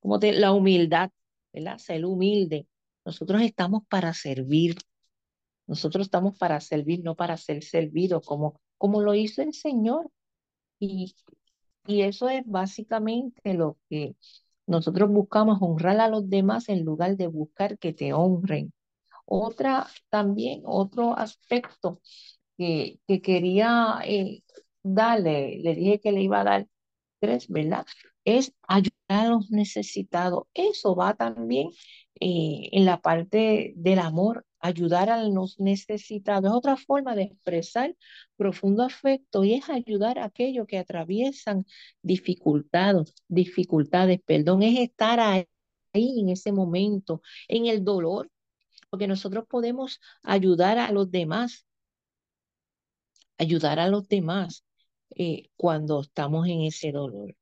como 0.02 0.20
te, 0.20 0.34
la 0.34 0.54
humildad, 0.54 1.12
¿verdad? 1.54 1.78
Ser 1.80 2.06
humilde. 2.06 2.68
Nosotros 3.06 3.42
estamos 3.44 3.84
para 3.90 4.14
servir. 4.14 4.76
Nosotros 5.72 6.08
estamos 6.08 6.38
para 6.38 6.60
servir, 6.60 7.02
no 7.02 7.16
para 7.16 7.38
ser 7.38 7.64
servidos, 7.64 8.26
como, 8.26 8.60
como 8.78 9.02
lo 9.02 9.14
hizo 9.16 9.42
el 9.42 9.54
Señor. 9.54 10.12
Y, 10.80 11.16
y 11.88 12.02
eso 12.02 12.30
es 12.30 12.44
básicamente 12.46 13.54
lo 13.54 13.78
que 13.90 14.16
nosotros 14.68 15.10
buscamos, 15.10 15.60
honrar 15.62 16.02
a 16.02 16.10
los 16.10 16.30
demás 16.30 16.68
en 16.70 16.84
lugar 16.84 17.16
de 17.18 17.28
buscar 17.28 17.78
que 17.80 17.94
te 17.94 18.14
honren. 18.14 18.74
Otra, 19.26 19.88
también, 20.10 20.64
otro 20.66 21.18
aspecto 21.18 22.02
que, 22.58 23.00
que 23.08 23.22
quería 23.22 24.00
eh, 24.06 24.44
darle, 24.84 25.60
le 25.64 25.76
dije 25.76 26.00
que 26.02 26.12
le 26.12 26.24
iba 26.24 26.42
a 26.42 26.44
dar 26.44 26.68
tres, 27.20 27.48
¿verdad? 27.50 27.86
Es 28.26 28.54
ayudar 28.68 28.92
a 29.08 29.26
los 29.30 29.52
necesitados. 29.52 30.46
Eso 30.54 30.96
va 30.96 31.14
también 31.16 31.70
eh, 32.20 32.70
en 32.74 32.86
la 32.86 33.02
parte 33.02 33.74
del 33.78 34.00
amor, 34.00 34.46
ayudar 34.62 35.10
a 35.10 35.24
los 35.24 35.60
necesitados. 35.60 36.52
Es 36.52 36.56
otra 36.56 36.78
forma 36.78 37.16
de 37.16 37.24
expresar 37.24 37.96
profundo 38.38 38.84
afecto 38.84 39.44
y 39.44 39.56
es 39.56 39.70
ayudar 39.70 40.20
a 40.20 40.26
aquellos 40.26 40.68
que 40.68 40.78
atraviesan 40.78 41.66
dificultades, 42.02 43.14
dificultades, 43.28 44.22
perdón, 44.26 44.64
es 44.64 44.80
estar 44.80 45.20
ahí 45.20 45.48
en 45.94 46.30
ese 46.30 46.52
momento, 46.52 47.22
en 47.48 47.66
el 47.68 47.84
dolor, 47.84 48.30
porque 48.90 49.08
nosotros 49.08 49.46
podemos 49.50 50.00
ayudar 50.24 50.78
a 50.80 50.92
los 50.92 51.12
demás, 51.12 51.66
ayudar 53.38 53.80
a 53.80 53.88
los 53.90 54.08
demás 54.08 54.64
eh, 55.16 55.50
cuando 55.58 56.02
estamos 56.02 56.48
en 56.48 56.62
ese 56.62 56.92
dolor. 56.92 57.36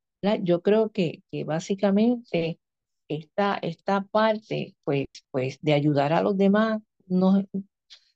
Yo 0.43 0.61
creo 0.61 0.91
que, 0.91 1.23
que 1.31 1.43
básicamente 1.43 2.59
esta, 3.07 3.57
esta 3.61 4.01
parte 4.03 4.75
pues, 4.83 5.07
pues, 5.31 5.59
de 5.61 5.73
ayudar 5.73 6.13
a 6.13 6.21
los 6.21 6.37
demás 6.37 6.81
no, 7.09 7.43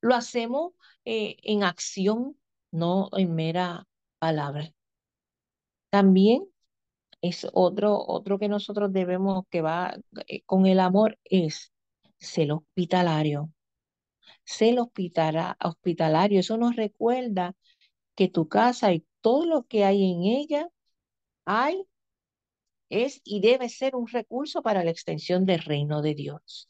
lo 0.02 0.16
hacemos 0.16 0.74
eh, 1.06 1.38
en 1.44 1.64
acción, 1.64 2.38
no 2.72 3.10
en 3.14 3.36
mera 3.36 3.88
palabra. 4.20 4.74
También 5.90 6.46
es 7.22 7.48
otro, 7.54 7.98
otro 8.06 8.40
que 8.40 8.50
nosotros 8.50 8.94
debemos, 8.94 9.46
que 9.50 9.62
va 9.62 9.98
eh, 10.28 10.44
con 10.46 10.66
el 10.68 10.80
amor, 10.80 11.20
es 11.26 11.74
ser 12.20 12.52
hospitalario. 12.54 13.52
Ser 14.46 14.80
hospitalario, 14.80 16.40
eso 16.40 16.58
nos 16.58 16.76
recuerda 16.76 17.56
que 18.16 18.30
tu 18.30 18.48
casa 18.50 18.94
y 18.94 19.06
todo 19.22 19.46
lo 19.46 19.64
que 19.64 19.86
hay 19.86 20.12
en 20.12 20.24
ella 20.24 20.70
hay, 21.46 21.86
es 22.90 23.22
y 23.26 23.42
debe 23.42 23.70
ser 23.70 23.96
un 23.96 24.08
recurso 24.08 24.62
para 24.62 24.84
la 24.86 24.92
extensión 24.92 25.46
del 25.46 25.60
reino 25.60 26.02
de 26.02 26.16
Dios. 26.16 26.70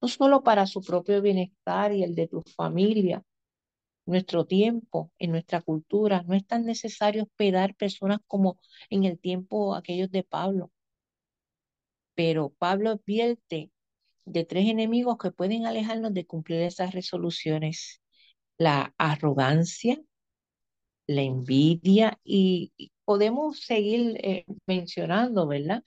No 0.00 0.08
solo 0.08 0.42
para 0.42 0.66
su 0.66 0.80
propio 0.82 1.20
bienestar 1.22 1.92
y 1.92 2.02
el 2.02 2.14
de 2.14 2.28
tu 2.28 2.42
familia, 2.42 3.22
nuestro 4.06 4.46
tiempo, 4.46 5.12
en 5.18 5.32
nuestra 5.32 5.62
cultura. 5.62 6.22
No 6.26 6.34
es 6.34 6.46
tan 6.46 6.64
necesario 6.66 7.24
hospedar 7.24 7.74
personas 7.76 8.20
como 8.26 8.60
en 8.90 9.04
el 9.04 9.18
tiempo 9.18 9.74
aquellos 9.74 10.10
de 10.10 10.24
Pablo. 10.24 10.70
Pero 12.14 12.50
Pablo 12.58 12.90
advierte 12.90 13.70
de 14.26 14.44
tres 14.44 14.68
enemigos 14.68 15.18
que 15.18 15.30
pueden 15.32 15.66
alejarnos 15.66 16.14
de 16.14 16.26
cumplir 16.26 16.60
esas 16.62 16.92
resoluciones. 16.92 18.02
La 18.58 18.94
arrogancia, 18.98 20.00
la 21.06 21.22
envidia 21.22 22.18
y, 22.24 22.72
podemos 23.04 23.60
seguir 23.60 24.16
eh, 24.22 24.44
mencionando, 24.66 25.46
¿verdad? 25.48 25.82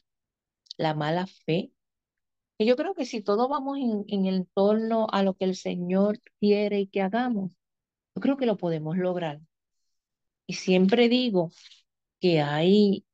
La 0.77 0.93
mala 0.93 1.27
fe. 1.27 1.71
Y 2.57 2.65
yo 2.65 2.75
creo 2.75 2.93
que 2.93 3.05
si 3.05 3.21
todos 3.21 3.49
vamos 3.49 3.77
en, 3.77 4.05
en 4.07 4.25
el 4.25 4.47
torno 4.53 5.07
a 5.11 5.23
lo 5.23 5.33
que 5.35 5.45
el 5.45 5.55
Señor 5.55 6.19
quiere 6.39 6.81
y 6.81 6.87
que 6.87 7.01
hagamos, 7.01 7.51
yo 8.15 8.21
creo 8.21 8.37
que 8.37 8.45
lo 8.45 8.57
podemos 8.57 8.97
lograr. 8.97 9.41
Y 10.47 10.53
siempre 10.53 11.09
digo 11.09 11.51
que 12.19 12.41
hay, 12.41 13.05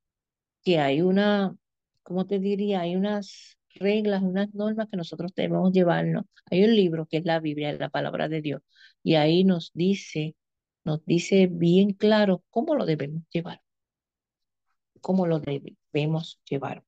que 0.64 0.80
hay 0.80 1.02
una, 1.02 1.58
¿cómo 2.04 2.28
te 2.28 2.40
diría? 2.40 2.82
Hay 2.82 2.96
unas 2.96 3.58
reglas, 3.76 4.22
unas 4.24 4.54
normas 4.54 4.88
que 4.90 4.98
nosotros 4.98 5.34
debemos 5.36 5.72
llevarnos. 5.74 6.26
Hay 6.52 6.64
un 6.64 6.76
libro 6.76 7.08
que 7.08 7.18
es 7.18 7.26
la 7.26 7.40
Biblia, 7.40 7.74
la 7.74 7.90
palabra 7.90 8.30
de 8.30 8.42
Dios, 8.42 8.62
y 9.04 9.16
ahí 9.16 9.44
nos 9.44 9.72
dice, 9.74 10.36
nos 10.84 11.06
dice 11.06 11.48
bien 11.48 11.94
claro 11.94 12.44
cómo 12.50 12.76
lo 12.76 12.86
debemos 12.86 13.24
llevar, 13.32 13.62
cómo 15.02 15.28
lo 15.28 15.40
debemos 15.40 16.40
llevar. 16.50 16.84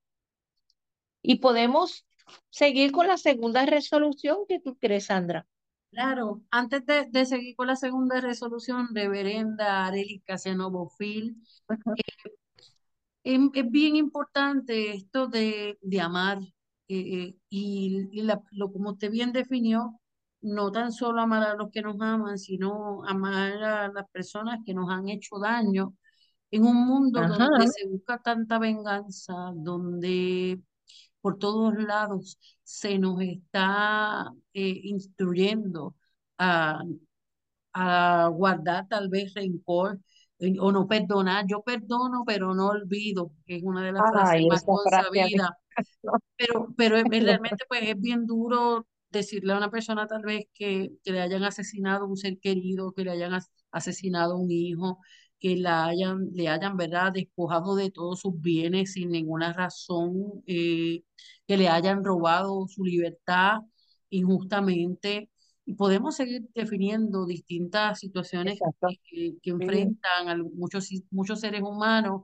Y 1.21 1.35
podemos 1.35 2.05
seguir 2.49 2.91
con 2.91 3.07
la 3.07 3.17
segunda 3.17 3.65
resolución 3.65 4.39
que 4.47 4.59
tú 4.59 4.77
crees, 4.77 5.05
Sandra. 5.05 5.47
Claro, 5.91 6.41
antes 6.51 6.85
de, 6.85 7.25
seguir 7.25 7.53
con 7.55 7.67
la 7.67 7.75
segunda 7.75 8.21
resolución, 8.21 8.89
reverenda 8.95 9.87
Arely 9.87 10.21
Casiano 10.21 10.89
eh, 10.99 11.33
em, 13.23 13.51
es, 13.53 13.69
bien 13.69 13.97
importante 13.97 14.91
esto 14.91 15.27
de, 15.27 15.77
amar 16.01 16.39
eh, 16.87 17.25
eh, 17.27 17.37
y, 17.49 18.21
lo, 18.23 18.71
como 18.71 18.91
usted 18.91 19.11
bien 19.11 19.33
definió, 19.33 19.99
no 20.39 20.71
tan 20.71 20.93
solo 20.93 21.21
amar 21.21 21.43
a 21.43 21.55
los 21.55 21.69
que 21.71 21.81
nos 21.81 21.99
aman, 21.99 22.37
sino 22.39 23.03
amar 23.05 23.61
a 23.61 23.87
las 23.89 24.09
personas 24.11 24.59
que 24.65 24.73
nos 24.73 24.89
han 24.89 25.09
hecho 25.09 25.39
daño. 25.39 25.93
En 26.51 26.65
un 26.65 26.87
mundo 26.87 27.21
donde 27.21 27.67
se 27.67 27.87
busca 27.87 28.17
tanta 28.17 28.59
venganza, 28.59 29.33
donde 29.55 30.61
por 31.21 31.37
todos 31.39 31.73
lados 31.75 32.39
se 32.63 32.97
nos 32.99 33.21
está 33.21 34.31
eh, 34.53 34.81
instruyendo 34.83 35.95
a, 36.37 36.83
a 37.73 38.29
guardar 38.33 38.87
tal 38.89 39.09
vez 39.09 39.33
rencor 39.33 39.99
eh, 40.39 40.55
o 40.59 40.71
no 40.71 40.87
perdonar. 40.87 41.45
Yo 41.47 41.61
perdono, 41.63 42.23
pero 42.25 42.53
no 42.53 42.67
olvido, 42.69 43.31
que 43.45 43.57
es 43.57 43.63
una 43.63 43.83
de 43.85 43.91
las 43.93 44.09
frases 44.09 44.43
más 44.45 44.63
consabidas. 44.67 45.49
Pero, 46.37 46.73
pero 46.77 46.97
es- 46.97 47.05
realmente 47.23 47.65
pues 47.67 47.81
es 47.83 47.99
bien 47.99 48.25
duro 48.25 48.87
decirle 49.09 49.53
a 49.53 49.57
una 49.57 49.71
persona 49.71 50.07
tal 50.07 50.23
vez 50.23 50.45
que, 50.53 50.91
que 51.03 51.11
le 51.11 51.21
hayan 51.21 51.43
asesinado 51.43 52.07
un 52.07 52.17
ser 52.17 52.39
querido, 52.39 52.93
que 52.93 53.03
le 53.03 53.11
hayan 53.11 53.33
as- 53.33 53.51
asesinado 53.71 54.37
un 54.37 54.51
hijo, 54.51 54.99
que 55.41 55.57
la 55.57 55.85
hayan, 55.87 56.29
le 56.33 56.47
hayan, 56.49 56.77
¿verdad?, 56.77 57.13
despojado 57.13 57.75
de 57.75 57.91
todos 57.91 58.21
sus 58.21 58.39
bienes 58.41 58.93
sin 58.93 59.11
ninguna 59.11 59.53
razón, 59.53 60.43
eh, 60.47 61.03
que 61.47 61.57
le 61.57 61.69
hayan 61.69 62.03
robado 62.03 62.67
su 62.67 62.85
libertad 62.85 63.61
injustamente. 64.09 65.29
Y 65.65 65.73
podemos 65.75 66.15
seguir 66.15 66.43
definiendo 66.55 67.25
distintas 67.25 67.99
situaciones 67.99 68.59
que, 69.09 69.35
que 69.41 69.49
enfrentan 69.51 70.29
a 70.29 70.35
muchos, 70.37 70.89
muchos 71.11 71.39
seres 71.41 71.61
humanos, 71.63 72.23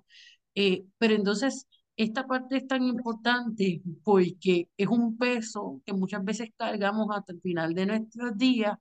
eh, 0.55 0.85
pero 0.97 1.13
entonces 1.15 1.67
esta 1.95 2.27
parte 2.27 2.57
es 2.57 2.67
tan 2.67 2.83
importante 2.83 3.81
porque 4.03 4.69
es 4.77 4.87
un 4.87 5.17
peso 5.17 5.81
que 5.85 5.93
muchas 5.93 6.23
veces 6.23 6.49
cargamos 6.57 7.07
hasta 7.11 7.33
el 7.33 7.41
final 7.41 7.73
de 7.73 7.85
nuestros 7.87 8.37
días, 8.37 8.77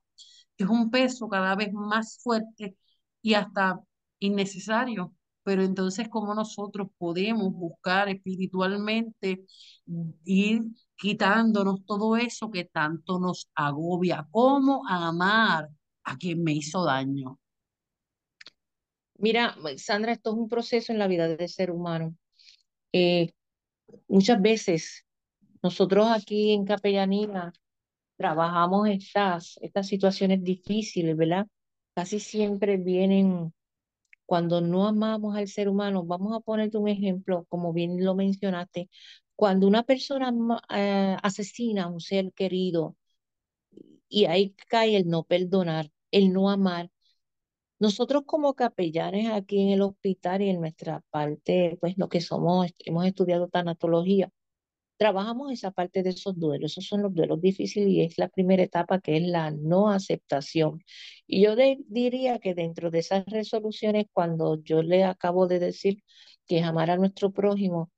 que 0.55 0.63
es 0.65 0.69
un 0.69 0.89
peso 0.91 1.27
cada 1.29 1.55
vez 1.55 1.73
más 1.73 2.19
fuerte 2.21 2.75
y 3.21 3.33
hasta 3.35 3.81
innecesario. 4.19 5.13
Pero 5.43 5.63
entonces, 5.63 6.09
¿cómo 6.09 6.35
nosotros 6.35 6.89
podemos 6.97 7.53
buscar 7.53 8.09
espiritualmente 8.09 9.45
ir 10.25 10.63
quitándonos 10.97 11.85
todo 11.85 12.17
eso 12.17 12.51
que 12.51 12.65
tanto 12.65 13.19
nos 13.19 13.49
agobia? 13.55 14.27
¿Cómo 14.31 14.83
amar 14.87 15.69
a 16.03 16.17
quien 16.17 16.43
me 16.43 16.53
hizo 16.53 16.83
daño? 16.83 17.39
Mira, 19.19 19.55
Sandra, 19.77 20.11
esto 20.11 20.31
es 20.31 20.35
un 20.35 20.49
proceso 20.49 20.91
en 20.91 20.99
la 20.99 21.07
vida 21.07 21.27
del 21.27 21.49
ser 21.49 21.71
humano. 21.71 22.15
Eh, 22.91 23.31
muchas 24.07 24.41
veces 24.41 25.05
nosotros 25.63 26.07
aquí 26.09 26.51
en 26.51 26.65
Capellanía 26.65 27.53
trabajamos 28.17 28.89
estas, 28.89 29.57
estas 29.61 29.87
situaciones 29.87 30.43
difíciles, 30.43 31.15
¿verdad? 31.15 31.47
Casi 31.95 32.19
siempre 32.19 32.77
vienen 32.77 33.53
cuando 34.27 34.61
no 34.61 34.87
amamos 34.87 35.35
al 35.37 35.49
ser 35.49 35.69
humano. 35.69 36.05
Vamos 36.05 36.35
a 36.37 36.41
ponerte 36.41 36.77
un 36.77 36.89
ejemplo, 36.89 37.45
como 37.49 37.73
bien 37.73 38.03
lo 38.05 38.15
mencionaste. 38.15 38.89
Cuando 39.35 39.67
una 39.67 39.83
persona 39.83 40.33
eh, 40.75 41.17
asesina 41.23 41.85
a 41.85 41.87
un 41.89 42.01
ser 42.01 42.33
querido 42.33 42.95
y 44.09 44.25
ahí 44.25 44.55
cae 44.69 44.97
el 44.97 45.07
no 45.07 45.23
perdonar, 45.23 45.91
el 46.11 46.33
no 46.33 46.49
amar. 46.49 46.89
Nosotros 47.79 48.23
como 48.25 48.55
capellanes 48.55 49.29
aquí 49.31 49.61
en 49.61 49.69
el 49.69 49.81
hospital 49.81 50.41
y 50.41 50.49
en 50.49 50.59
nuestra 50.61 51.01
parte, 51.11 51.77
pues 51.81 51.97
lo 51.97 52.09
que 52.09 52.21
somos, 52.21 52.67
hemos 52.79 53.05
estudiado 53.05 53.49
tanatología, 53.49 54.31
trabajamos 54.97 55.51
esa 55.51 55.71
parte 55.71 56.03
de 56.03 56.11
esos 56.11 56.37
duelos. 56.39 56.71
Esos 56.73 56.87
son 56.87 57.01
los 57.03 57.13
duelos 57.13 57.41
difíciles 57.41 57.89
y 57.89 58.01
es 58.01 58.17
la 58.17 58.29
primera 58.29 58.63
etapa 58.63 58.99
que 58.99 59.17
es 59.17 59.23
la 59.23 59.51
no 59.51 59.89
aceptación. 59.89 60.83
Y 61.27 61.43
yo 61.43 61.55
diría 61.55 62.39
que 62.39 62.53
dentro 62.55 62.91
de 62.91 62.99
esas 62.99 63.25
resoluciones, 63.27 64.07
cuando 64.13 64.61
yo 64.63 64.83
le 64.83 65.03
acabo 65.03 65.47
de 65.47 65.59
decir 65.59 66.03
que 66.47 66.61
amar 66.63 66.91
a 66.91 66.97
nuestro 66.97 67.31
prójimo, 67.31 67.91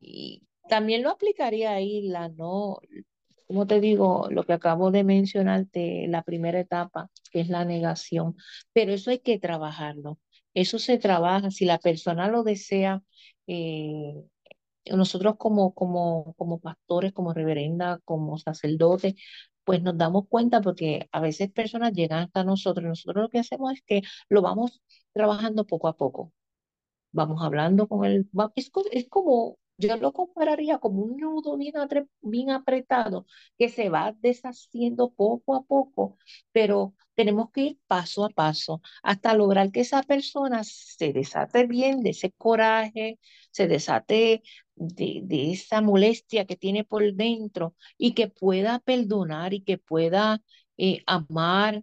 y 0.00 0.42
también 0.68 1.02
lo 1.02 1.10
aplicaría 1.10 1.72
ahí 1.72 2.02
la 2.08 2.28
no, 2.28 2.78
como 3.46 3.66
te 3.66 3.80
digo, 3.80 4.28
lo 4.30 4.44
que 4.44 4.52
acabo 4.54 4.90
de 4.90 5.04
mencionarte, 5.04 6.06
la 6.08 6.22
primera 6.22 6.60
etapa, 6.60 7.10
que 7.30 7.40
es 7.40 7.48
la 7.48 7.64
negación, 7.64 8.36
pero 8.72 8.92
eso 8.92 9.10
hay 9.10 9.20
que 9.20 9.38
trabajarlo. 9.38 10.18
Eso 10.54 10.78
se 10.78 10.98
trabaja, 10.98 11.50
si 11.50 11.64
la 11.66 11.78
persona 11.78 12.28
lo 12.28 12.42
desea, 12.42 13.02
eh, 13.46 14.24
nosotros 14.94 15.36
como, 15.38 15.74
como, 15.74 16.34
como 16.36 16.60
pastores, 16.60 17.12
como 17.12 17.32
reverenda, 17.34 18.00
como 18.04 18.38
sacerdotes, 18.38 19.14
pues 19.64 19.82
nos 19.82 19.96
damos 19.98 20.24
cuenta 20.28 20.60
porque 20.60 21.08
a 21.12 21.20
veces 21.20 21.50
personas 21.52 21.92
llegan 21.92 22.24
hasta 22.24 22.44
nosotros. 22.44 22.86
Nosotros 22.86 23.22
lo 23.24 23.28
que 23.30 23.40
hacemos 23.40 23.72
es 23.74 23.82
que 23.86 24.02
lo 24.28 24.42
vamos 24.42 24.80
trabajando 25.12 25.66
poco 25.66 25.88
a 25.88 25.96
poco. 25.96 26.32
Vamos 27.12 27.42
hablando 27.42 27.88
con 27.88 28.04
él. 28.04 28.28
Es, 28.56 28.70
es 28.92 29.08
como, 29.08 29.58
yo 29.78 29.96
lo 29.96 30.12
compararía 30.12 30.78
como 30.78 31.02
un 31.02 31.16
nudo 31.18 31.56
bien, 31.56 32.50
apretado 32.50 33.26
que 33.58 33.68
se 33.68 33.88
va 33.88 34.12
deshaciendo 34.20 35.10
poco 35.12 35.54
a 35.54 35.64
poco, 35.64 36.18
pero 36.52 36.94
tenemos 37.14 37.50
que 37.50 37.60
ir 37.62 37.78
paso 37.86 38.24
a 38.24 38.30
paso 38.30 38.80
hasta 39.02 39.34
lograr 39.34 39.70
que 39.72 39.80
esa 39.80 40.02
persona 40.02 40.62
se 40.64 41.12
desate 41.12 41.66
bien 41.66 42.02
de 42.02 42.10
ese 42.10 42.32
coraje, 42.32 43.18
se 43.50 43.68
desate 43.68 44.42
de, 44.74 45.20
de 45.24 45.52
esa 45.52 45.80
molestia 45.80 46.44
que 46.46 46.56
tiene 46.56 46.84
por 46.84 47.12
dentro 47.14 47.74
y 47.98 48.14
que 48.14 48.28
pueda 48.28 48.78
perdonar 48.80 49.54
y 49.54 49.62
que 49.62 49.78
pueda 49.78 50.42
eh, 50.76 51.02
amar 51.06 51.82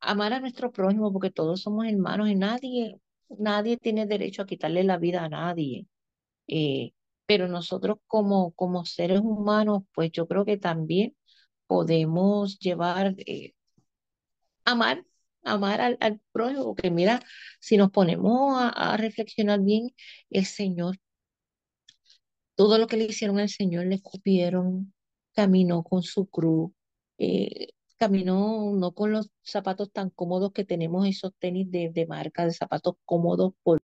amar 0.00 0.32
a 0.32 0.40
nuestro 0.40 0.72
prójimo 0.72 1.12
porque 1.12 1.30
todos 1.30 1.60
somos 1.62 1.86
hermanos 1.86 2.28
y 2.28 2.34
nadie, 2.34 3.00
nadie 3.28 3.76
tiene 3.76 4.06
derecho 4.06 4.42
a 4.42 4.46
quitarle 4.46 4.82
la 4.84 4.98
vida 4.98 5.22
a 5.24 5.28
nadie. 5.28 5.86
Eh, 6.48 6.92
pero 7.26 7.48
nosotros 7.48 7.98
como, 8.06 8.52
como 8.52 8.84
seres 8.86 9.20
humanos, 9.20 9.84
pues 9.94 10.10
yo 10.12 10.26
creo 10.28 10.44
que 10.44 10.56
también 10.58 11.16
podemos 11.66 12.58
llevar, 12.58 13.14
eh, 13.26 13.54
amar, 14.64 15.04
amar 15.44 15.80
al, 15.80 15.96
al 16.00 16.20
prójimo, 16.32 16.64
porque 16.66 16.90
mira, 16.90 17.20
si 17.60 17.76
nos 17.76 17.90
ponemos 17.90 18.56
a, 18.60 18.68
a 18.70 18.96
reflexionar 18.96 19.60
bien, 19.62 19.94
el 20.30 20.46
Señor 20.46 20.96
todo 22.58 22.78
lo 22.78 22.88
que 22.88 22.96
le 22.96 23.04
hicieron 23.04 23.38
al 23.38 23.48
Señor, 23.48 23.86
le 23.86 23.94
escupieron, 23.96 24.92
caminó 25.32 25.84
con 25.84 26.02
su 26.02 26.26
cruz, 26.26 26.72
eh, 27.18 27.68
caminó 27.98 28.72
no 28.74 28.92
con 28.92 29.12
los 29.12 29.30
zapatos 29.44 29.92
tan 29.92 30.10
cómodos 30.10 30.52
que 30.52 30.64
tenemos, 30.64 31.06
esos 31.06 31.32
tenis 31.38 31.70
de, 31.70 31.90
de 31.90 32.06
marca, 32.06 32.44
de 32.46 32.52
zapatos 32.52 32.96
cómodos, 33.04 33.52
por 33.62 33.80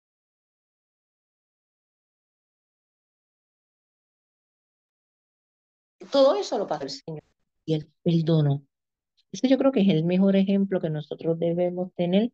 todo 6.10 6.36
eso 6.36 6.58
lo 6.58 6.66
pagó 6.66 6.84
el 6.84 6.90
Señor 6.90 7.22
y 7.64 7.74
Él 7.74 7.90
perdonó. 8.02 8.64
Eso 9.32 9.46
yo 9.48 9.58
creo 9.58 9.72
que 9.72 9.80
es 9.82 9.88
el 9.88 10.04
mejor 10.04 10.36
ejemplo 10.36 10.80
que 10.80 10.90
nosotros 10.90 11.38
debemos 11.38 11.92
tener 11.94 12.32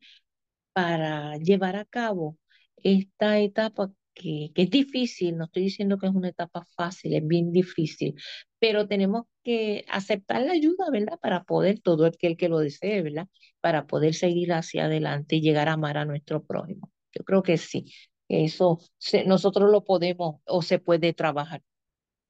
para 0.72 1.36
llevar 1.38 1.76
a 1.76 1.84
cabo 1.84 2.38
esta 2.82 3.38
etapa 3.40 3.90
que, 4.14 4.50
es 4.54 4.70
difícil, 4.70 5.36
no 5.36 5.44
estoy 5.44 5.64
diciendo 5.64 5.98
que 5.98 6.06
es 6.06 6.14
una 6.14 6.28
etapa 6.30 6.64
fácil, 6.76 7.14
es 7.14 7.26
bien 7.26 7.52
difícil, 7.52 8.14
pero 8.58 8.88
tenemos 8.88 9.24
que 9.44 9.84
aceptar 9.88 10.42
la 10.42 10.52
ayuda, 10.52 10.90
¿verdad? 10.90 11.18
Para 11.20 11.44
poder, 11.44 11.80
todo 11.80 12.06
aquel 12.06 12.36
que 12.36 12.48
lo 12.48 12.58
desee, 12.58 13.02
¿verdad? 13.02 13.28
Para 13.60 13.86
poder 13.86 14.14
seguir 14.14 14.52
hacia 14.52 14.86
adelante 14.86 15.36
y 15.36 15.42
llegar 15.42 15.68
a 15.68 15.74
amar 15.74 15.98
a 15.98 16.06
nuestro 16.06 16.44
prójimo. 16.44 16.92
Yo 17.12 17.24
creo 17.24 17.42
que 17.42 17.58
sí, 17.58 17.92
eso 18.28 18.80
nosotros 19.26 19.70
lo 19.70 19.84
podemos 19.84 20.40
o 20.46 20.62
se 20.62 20.78
puede 20.78 21.12
trabajar, 21.12 21.62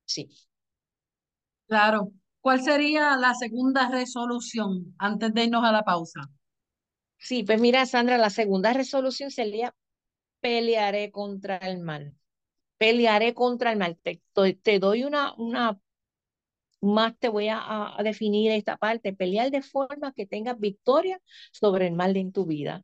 sí. 0.06 0.28
Claro. 1.68 2.12
¿Cuál 2.40 2.62
sería 2.62 3.16
la 3.16 3.35
segunda 3.35 3.88
resolución 3.90 4.94
antes 4.98 5.35
de 5.35 5.44
irnos 5.44 5.64
a 5.64 5.72
la 5.72 5.83
pausa? 5.83 6.20
Sí, 7.18 7.44
pues 7.44 7.61
mira, 7.61 7.87
Sandra, 7.87 8.18
la 8.18 8.31
segunda 8.31 8.72
resolución 8.72 9.31
sería 9.31 9.74
pelearé 10.40 11.11
contra 11.12 11.59
el 11.59 11.81
mal. 11.81 12.14
Pelearé 12.79 13.35
contra 13.35 13.72
el 13.72 13.79
mal. 13.79 13.98
Te, 14.02 14.81
doy 14.81 15.05
una, 15.05 15.35
una 15.37 15.81
más 16.81 17.18
te 17.18 17.29
voy 17.29 17.48
a- 17.48 17.96
a 17.98 18.02
definir 18.02 18.50
esta 18.52 18.76
parte, 18.76 19.12
pelear 19.12 19.50
de 19.50 19.62
forma 19.62 20.12
que 20.12 20.26
tengas 20.26 20.59
victoria 20.59 21.20
sobre 21.52 21.87
el 21.88 21.94
mal 21.94 22.16
en 22.16 22.33
tu 22.33 22.46
vida. 22.46 22.83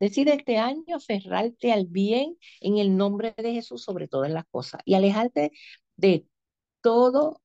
Decide 0.00 0.34
este 0.34 0.58
año 0.58 0.96
aferrarte 0.96 1.72
al 1.72 1.86
bien 1.86 2.36
en 2.60 2.78
el 2.78 2.96
nombre 2.96 3.34
de 3.38 3.54
Jesús 3.54 3.82
sobre 3.84 4.08
todas 4.08 4.30
las 4.32 4.46
cosas 4.50 4.80
y 4.86 4.94
alejarte 4.94 5.52
de 5.96 6.26
todo 6.82 7.42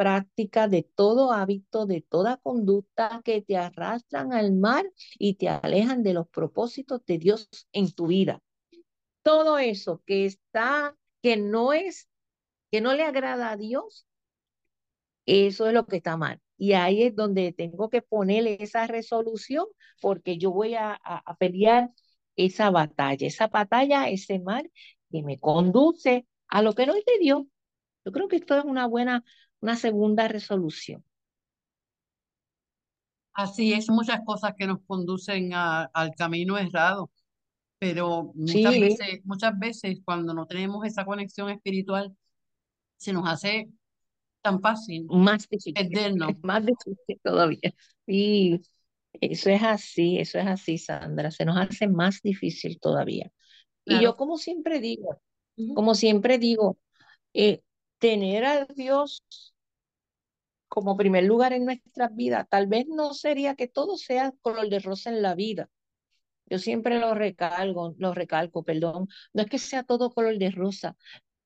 práctica, 0.00 0.66
de 0.66 0.82
todo 0.82 1.30
hábito, 1.30 1.84
de 1.84 2.00
toda 2.00 2.38
conducta 2.38 3.20
que 3.22 3.42
te 3.42 3.58
arrastran 3.58 4.32
al 4.32 4.54
mal 4.54 4.90
y 5.18 5.34
te 5.34 5.50
alejan 5.50 6.02
de 6.02 6.14
los 6.14 6.26
propósitos 6.26 7.04
de 7.04 7.18
Dios 7.18 7.50
en 7.72 7.92
tu 7.92 8.06
vida. 8.06 8.40
Todo 9.22 9.58
eso 9.58 10.02
que 10.06 10.24
está, 10.24 10.96
que 11.20 11.36
no 11.36 11.74
es, 11.74 12.08
que 12.70 12.80
no 12.80 12.94
le 12.94 13.02
agrada 13.02 13.50
a 13.50 13.58
Dios, 13.58 14.06
eso 15.26 15.66
es 15.68 15.74
lo 15.74 15.84
que 15.84 15.98
está 15.98 16.16
mal. 16.16 16.40
Y 16.56 16.72
ahí 16.72 17.02
es 17.02 17.14
donde 17.14 17.52
tengo 17.52 17.90
que 17.90 18.00
ponerle 18.00 18.56
esa 18.58 18.86
resolución 18.86 19.66
porque 20.00 20.38
yo 20.38 20.50
voy 20.50 20.76
a, 20.76 20.98
a, 21.04 21.36
pelear 21.36 21.90
esa 22.36 22.70
batalla, 22.70 23.26
esa 23.26 23.48
batalla, 23.48 24.08
ese 24.08 24.38
mal 24.38 24.72
que 25.10 25.22
me 25.22 25.38
conduce 25.38 26.26
a 26.48 26.62
lo 26.62 26.74
que 26.74 26.86
no 26.86 26.94
es 26.94 27.04
de 27.04 27.18
Dios. 27.18 27.42
Yo 28.06 28.12
creo 28.12 28.28
que 28.28 28.36
esto 28.36 28.58
es 28.58 28.64
una 28.64 28.86
buena, 28.86 29.24
una 29.60 29.76
segunda 29.76 30.28
resolución. 30.28 31.04
Así 33.32 33.72
es, 33.72 33.88
muchas 33.88 34.20
cosas 34.24 34.54
que 34.58 34.66
nos 34.66 34.80
conducen 34.86 35.52
al 35.54 36.14
camino 36.16 36.58
errado, 36.58 37.10
pero 37.78 38.32
muchas 38.34 38.78
veces, 38.78 39.20
muchas 39.24 39.58
veces 39.58 39.98
cuando 40.04 40.34
no 40.34 40.46
tenemos 40.46 40.84
esa 40.84 41.04
conexión 41.04 41.48
espiritual, 41.50 42.14
se 42.96 43.12
nos 43.12 43.28
hace 43.28 43.70
tan 44.42 44.60
fácil 44.60 45.06
más 45.08 45.48
difícil, 45.48 45.74
más 46.42 46.66
difícil 46.66 47.20
todavía. 47.22 47.74
Sí, 48.06 48.60
eso 49.14 49.50
es 49.50 49.62
así, 49.62 50.18
eso 50.18 50.38
es 50.38 50.46
así, 50.46 50.78
Sandra, 50.78 51.30
se 51.30 51.44
nos 51.44 51.56
hace 51.56 51.88
más 51.88 52.20
difícil 52.22 52.78
todavía. 52.80 53.30
Y 53.84 54.00
yo 54.00 54.16
como 54.16 54.36
siempre 54.36 54.80
digo, 54.80 55.20
como 55.74 55.94
siempre 55.94 56.38
digo, 56.38 56.78
eh, 57.34 57.62
tener 57.98 58.44
a 58.44 58.64
Dios 58.66 59.24
como 60.70 60.96
primer 60.96 61.24
lugar 61.24 61.52
en 61.52 61.64
nuestras 61.66 62.14
vidas, 62.14 62.46
tal 62.48 62.68
vez 62.68 62.86
no 62.88 63.12
sería 63.12 63.56
que 63.56 63.68
todo 63.68 63.96
sea 63.98 64.32
color 64.40 64.70
de 64.70 64.78
rosa 64.78 65.10
en 65.10 65.20
la 65.20 65.34
vida. 65.34 65.68
Yo 66.46 66.58
siempre 66.58 66.98
lo 67.00 67.14
recalco, 67.14 67.94
lo 67.98 68.14
recalco, 68.14 68.62
perdón, 68.64 69.08
no 69.34 69.42
es 69.42 69.48
que 69.48 69.58
sea 69.58 69.82
todo 69.82 70.12
color 70.12 70.38
de 70.38 70.50
rosa, 70.50 70.96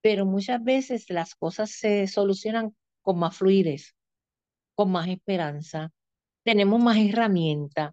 pero 0.03 0.27
muchas 0.27 0.63
veces 0.63 1.11
las 1.11 1.35
cosas 1.35 1.71
se 1.71 2.07
solucionan 2.07 2.77
con 3.03 3.19
más 3.19 3.37
fluidez, 3.37 3.95
con 4.75 4.93
más 4.93 5.09
esperanza, 5.09 5.91
tenemos 6.45 6.83
más 6.83 6.99
herramientas. 6.99 7.93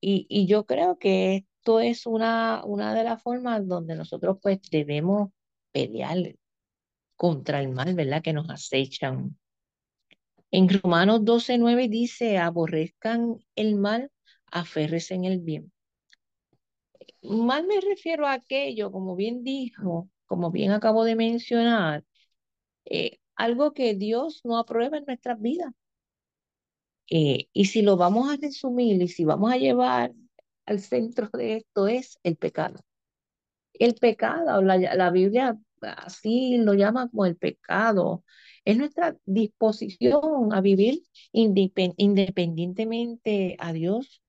Y, 0.00 0.26
y 0.28 0.46
yo 0.46 0.66
creo 0.66 0.98
que 0.98 1.46
esto 1.58 1.80
es 1.80 2.06
una, 2.06 2.64
una 2.64 2.94
de 2.94 3.04
las 3.04 3.22
formas 3.22 3.66
donde 3.66 3.96
nosotros 3.96 4.38
pues 4.42 4.60
debemos 4.70 5.30
pelear 5.72 6.34
contra 7.16 7.60
el 7.60 7.70
mal, 7.70 7.94
¿verdad? 7.94 8.22
Que 8.22 8.32
nos 8.32 8.50
acechan. 8.50 9.36
En 10.50 10.68
Romanos 10.68 11.24
12, 11.24 11.56
9 11.56 11.88
dice, 11.88 12.36
aborrezcan 12.36 13.38
el 13.56 13.76
mal, 13.76 14.10
aférrese 14.50 15.14
en 15.14 15.24
el 15.24 15.40
bien. 15.40 15.72
Mal 17.22 17.66
me 17.66 17.80
refiero 17.80 18.26
a 18.26 18.32
aquello, 18.34 18.90
como 18.92 19.14
bien 19.16 19.44
dijo, 19.44 20.08
como 20.26 20.50
bien 20.50 20.72
acabo 20.72 21.04
de 21.04 21.14
mencionar, 21.16 22.04
eh, 22.86 23.18
algo 23.36 23.72
que 23.74 23.94
Dios 23.94 24.42
no 24.44 24.58
aprueba 24.58 24.98
en 24.98 25.06
nuestras 25.06 25.40
vidas. 25.40 25.72
Eh, 27.10 27.48
y 27.52 27.66
si 27.66 27.82
lo 27.82 27.96
vamos 27.96 28.30
a 28.30 28.36
resumir 28.36 29.00
y 29.02 29.08
si 29.08 29.24
vamos 29.24 29.52
a 29.52 29.56
llevar 29.56 30.12
al 30.66 30.80
centro 30.80 31.28
de 31.32 31.56
esto 31.58 31.88
es 31.88 32.18
el 32.22 32.36
pecado. 32.36 32.80
El 33.74 33.94
pecado, 33.94 34.62
la, 34.62 34.76
la 34.78 35.10
Biblia 35.10 35.58
así 35.82 36.58
lo 36.58 36.74
llama 36.74 37.08
como 37.10 37.26
el 37.26 37.36
pecado, 37.36 38.24
es 38.64 38.76
nuestra 38.76 39.16
disposición 39.24 40.52
a 40.52 40.60
vivir 40.60 41.02
independientemente 41.32 43.56
a 43.58 43.72
Dios, 43.72 44.22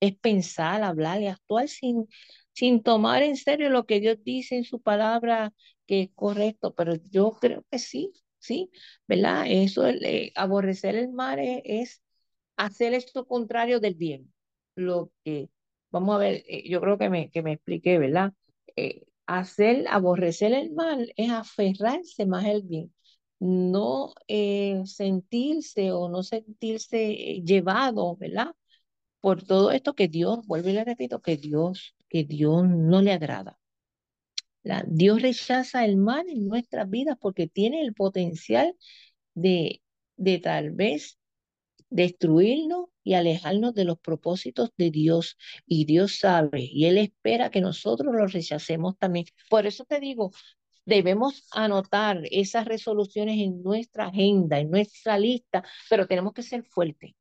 es 0.00 0.16
pensar, 0.16 0.82
hablar 0.82 1.20
y 1.22 1.26
actuar 1.26 1.68
sin, 1.68 2.08
sin 2.52 2.82
tomar 2.82 3.22
en 3.22 3.36
serio 3.36 3.70
lo 3.70 3.86
que 3.86 4.00
Dios 4.00 4.18
dice 4.24 4.56
en 4.56 4.64
su 4.64 4.80
palabra 4.80 5.52
que 5.86 6.02
es 6.02 6.10
correcto, 6.14 6.74
pero 6.74 6.94
yo 7.10 7.32
creo 7.40 7.64
que 7.70 7.78
sí, 7.78 8.12
sí, 8.38 8.70
¿verdad? 9.08 9.44
Eso, 9.48 9.86
eh, 9.88 10.32
aborrecer 10.36 10.94
el 10.96 11.10
mal 11.12 11.38
es, 11.40 12.02
hacer 12.56 12.94
esto 12.94 13.26
contrario 13.26 13.80
del 13.80 13.94
bien. 13.94 14.32
Lo 14.74 15.12
que, 15.24 15.50
vamos 15.90 16.16
a 16.16 16.18
ver, 16.18 16.44
eh, 16.48 16.68
yo 16.68 16.80
creo 16.80 16.98
que 16.98 17.10
me, 17.10 17.30
que 17.30 17.42
me 17.42 17.52
expliqué, 17.54 17.98
¿verdad? 17.98 18.32
Eh, 18.76 19.04
hacer, 19.38 19.86
aborrecer 19.88 20.52
el 20.52 20.72
mal 20.72 21.12
es 21.16 21.30
aferrarse 21.30 22.26
más 22.26 22.44
al 22.44 22.62
bien, 22.62 22.92
no 23.38 24.12
sentirse 24.86 25.92
o 25.92 26.08
no 26.08 26.22
sentirse 26.22 27.42
llevado, 27.44 28.16
¿verdad? 28.16 28.54
Por 29.20 29.42
todo 29.44 29.72
esto 29.72 29.94
que 29.94 30.08
Dios, 30.08 30.46
vuelvo 30.46 30.70
y 30.70 30.72
le 30.74 30.84
repito, 30.84 31.22
que 31.22 31.36
Dios, 31.36 31.94
que 32.08 32.24
Dios 32.24 32.68
no 32.68 33.02
le 33.02 33.12
agrada. 33.12 33.58
Dios 34.86 35.22
rechaza 35.22 35.84
el 35.84 35.96
mal 35.96 36.28
en 36.28 36.48
nuestras 36.48 36.88
vidas 36.90 37.16
porque 37.20 37.48
tiene 37.48 37.82
el 37.82 37.94
potencial 37.94 38.74
de, 39.34 39.82
de 40.16 40.38
tal 40.38 40.72
vez 40.72 41.19
destruirnos 41.90 42.86
y 43.02 43.14
alejarnos 43.14 43.74
de 43.74 43.84
los 43.84 43.98
propósitos 43.98 44.70
de 44.76 44.90
Dios. 44.90 45.36
Y 45.66 45.84
Dios 45.84 46.18
sabe, 46.18 46.62
y 46.62 46.86
Él 46.86 46.98
espera 46.98 47.50
que 47.50 47.60
nosotros 47.60 48.14
lo 48.14 48.26
rechacemos 48.26 48.96
también. 48.98 49.26
Por 49.48 49.66
eso 49.66 49.84
te 49.84 50.00
digo, 50.00 50.32
debemos 50.84 51.46
anotar 51.52 52.20
esas 52.30 52.66
resoluciones 52.66 53.38
en 53.38 53.62
nuestra 53.62 54.06
agenda, 54.06 54.58
en 54.58 54.70
nuestra 54.70 55.18
lista, 55.18 55.64
pero 55.88 56.06
tenemos 56.06 56.32
que 56.32 56.42
ser 56.42 56.64
fuertes. 56.64 57.12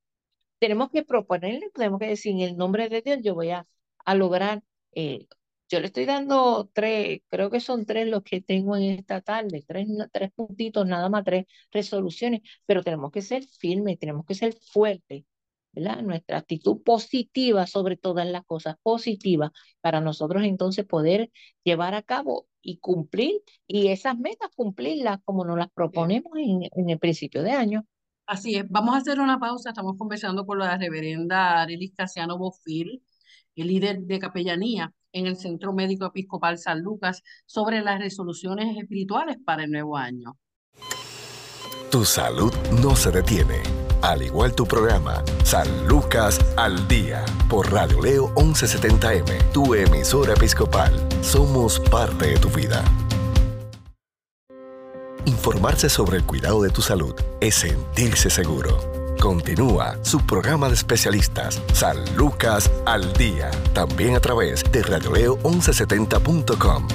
Tenemos 0.59 0.89
que 0.91 1.03
proponerle, 1.03 1.69
tenemos 1.73 1.99
que 1.99 2.07
decir, 2.07 2.33
en 2.33 2.41
el 2.41 2.57
nombre 2.57 2.89
de 2.89 3.01
Dios 3.01 3.19
yo 3.23 3.35
voy 3.35 3.51
a, 3.51 3.65
a 4.05 4.15
lograr 4.15 4.63
eh, 4.93 5.27
yo 5.69 5.79
le 5.79 5.87
estoy 5.87 6.05
dando 6.05 6.69
tres, 6.73 7.21
creo 7.29 7.49
que 7.49 7.59
son 7.59 7.85
tres 7.85 8.07
los 8.07 8.23
que 8.23 8.41
tengo 8.41 8.75
en 8.75 8.83
esta 8.83 9.21
tarde, 9.21 9.63
tres, 9.67 9.87
tres 10.11 10.31
puntitos, 10.31 10.85
nada 10.87 11.09
más 11.09 11.23
tres 11.23 11.45
resoluciones, 11.71 12.41
pero 12.65 12.83
tenemos 12.83 13.11
que 13.11 13.21
ser 13.21 13.43
firmes, 13.45 13.99
tenemos 13.99 14.25
que 14.25 14.35
ser 14.35 14.53
fuertes, 14.53 15.25
¿verdad? 15.71 16.01
Nuestra 16.01 16.37
actitud 16.39 16.81
positiva 16.81 17.67
sobre 17.67 17.97
todas 17.97 18.27
las 18.27 18.43
cosas 18.45 18.75
positivas 18.81 19.51
para 19.81 20.01
nosotros 20.01 20.43
entonces 20.43 20.85
poder 20.85 21.31
llevar 21.63 21.93
a 21.93 22.01
cabo 22.01 22.47
y 22.61 22.79
cumplir 22.79 23.41
y 23.67 23.89
esas 23.89 24.17
metas 24.17 24.49
cumplirlas 24.55 25.19
como 25.23 25.45
nos 25.45 25.57
las 25.57 25.69
proponemos 25.71 26.33
en, 26.37 26.63
en 26.75 26.89
el 26.89 26.99
principio 26.99 27.43
de 27.43 27.51
año. 27.51 27.85
Así 28.25 28.55
es, 28.55 28.65
vamos 28.69 28.95
a 28.95 28.99
hacer 28.99 29.19
una 29.19 29.39
pausa, 29.39 29.69
estamos 29.69 29.97
conversando 29.97 30.45
con 30.45 30.59
la 30.59 30.77
reverenda 30.77 31.61
Arelis 31.61 31.93
Casiano 31.95 32.37
Bofil, 32.37 33.03
el 33.55 33.67
líder 33.67 34.01
de 34.01 34.19
capellanía 34.19 34.93
en 35.11 35.25
el 35.25 35.37
Centro 35.37 35.73
Médico 35.73 36.05
Episcopal 36.05 36.57
San 36.57 36.81
Lucas 36.81 37.23
sobre 37.45 37.81
las 37.81 37.99
resoluciones 37.99 38.77
espirituales 38.77 39.37
para 39.43 39.63
el 39.63 39.71
nuevo 39.71 39.97
año. 39.97 40.37
Tu 41.91 42.05
salud 42.05 42.53
no 42.83 42.95
se 42.95 43.11
detiene. 43.11 43.63
Al 44.01 44.21
igual 44.21 44.53
tu 44.55 44.65
programa, 44.65 45.23
San 45.43 45.87
Lucas 45.87 46.39
al 46.55 46.87
Día, 46.87 47.25
por 47.49 47.71
Radio 47.71 48.01
Leo 48.01 48.33
1170M, 48.35 49.51
tu 49.51 49.73
emisora 49.73 50.33
episcopal. 50.33 50.93
Somos 51.21 51.79
parte 51.79 52.27
de 52.27 52.37
tu 52.37 52.49
vida. 52.49 52.83
Informarse 55.25 55.89
sobre 55.89 56.17
el 56.17 56.25
cuidado 56.25 56.61
de 56.61 56.69
tu 56.69 56.81
salud 56.81 57.15
es 57.41 57.55
sentirse 57.55 58.29
seguro. 58.29 58.98
Continúa 59.19 59.97
su 60.01 60.25
programa 60.25 60.69
de 60.69 60.75
especialistas 60.75 61.61
San 61.73 61.97
Lucas 62.15 62.71
al 62.85 63.11
Día, 63.13 63.51
también 63.73 64.15
a 64.15 64.21
través 64.21 64.63
de 64.71 64.81
radioleo1170.com. 64.81 66.87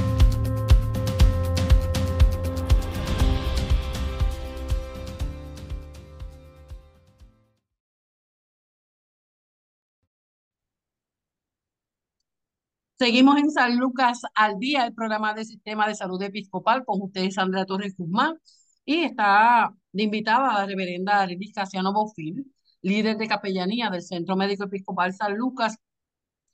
Seguimos 12.98 13.36
en 13.36 13.50
San 13.50 13.76
Lucas 13.76 14.22
al 14.34 14.58
Día, 14.58 14.86
el 14.86 14.94
programa 14.94 15.34
del 15.34 15.44
Sistema 15.44 15.86
de 15.86 15.94
Salud 15.94 16.22
Episcopal, 16.22 16.86
con 16.86 17.02
ustedes 17.02 17.34
Sandra 17.34 17.66
Torres 17.66 17.94
Guzmán. 17.98 18.38
Y 18.86 19.02
está 19.02 19.74
de 19.94 20.02
invitada 20.04 20.50
a 20.50 20.60
la 20.60 20.66
reverenda 20.66 21.22
Arelis 21.22 21.52
Casiano 21.54 21.92
Bofil, 21.92 22.52
líder 22.82 23.16
de 23.16 23.28
capellanía 23.28 23.90
del 23.90 24.02
Centro 24.02 24.36
Médico 24.36 24.64
Episcopal 24.64 25.14
San 25.14 25.36
Lucas. 25.36 25.76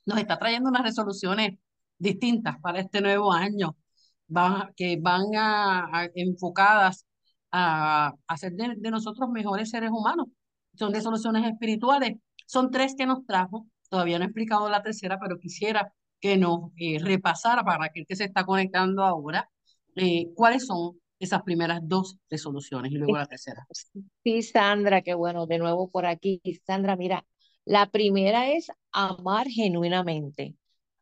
Nos 0.05 0.19
está 0.19 0.37
trayendo 0.39 0.69
unas 0.69 0.83
resoluciones 0.83 1.57
distintas 1.97 2.57
para 2.61 2.79
este 2.81 3.01
nuevo 3.01 3.33
año, 3.33 3.75
van, 4.27 4.73
que 4.75 4.97
van 5.01 5.23
a, 5.35 6.09
enfocadas 6.15 7.05
a, 7.51 8.13
hacer 8.27 8.53
de, 8.53 8.91
nosotros 8.91 9.29
mejores 9.29 9.71
seres 9.71 9.91
humanos. 9.91 10.27
Son 10.75 10.93
resoluciones 10.93 11.45
espirituales. 11.51 12.17
Son 12.45 12.71
tres 12.71 12.95
que 12.97 13.05
nos 13.07 13.25
trajo. 13.25 13.67
Todavía 13.89 14.19
no 14.19 14.25
he 14.25 14.27
explicado 14.27 14.69
la 14.69 14.83
tercera, 14.83 15.19
pero 15.19 15.39
quisiera 15.39 15.93
que 16.19 16.37
nos 16.37 16.71
eh, 16.77 16.99
repasara 16.99 17.63
para 17.63 17.85
aquel 17.85 18.05
que 18.07 18.15
se 18.15 18.25
está 18.25 18.45
conectando 18.45 19.03
ahora 19.03 19.49
eh, 19.95 20.31
cuáles 20.35 20.65
son 20.67 21.00
esas 21.21 21.43
primeras 21.43 21.79
dos 21.83 22.17
resoluciones 22.29 22.91
y 22.91 22.95
luego 22.95 23.15
la 23.15 23.25
tercera. 23.25 23.65
Sí, 24.23 24.43
Sandra, 24.43 25.01
qué 25.01 25.13
bueno, 25.13 25.47
de 25.47 25.57
nuevo 25.57 25.89
por 25.89 26.05
aquí. 26.05 26.41
Sandra, 26.65 26.95
mira, 26.95 27.25
la 27.65 27.89
primera 27.89 28.51
es 28.51 28.71
amar 28.91 29.47
genuinamente, 29.47 30.55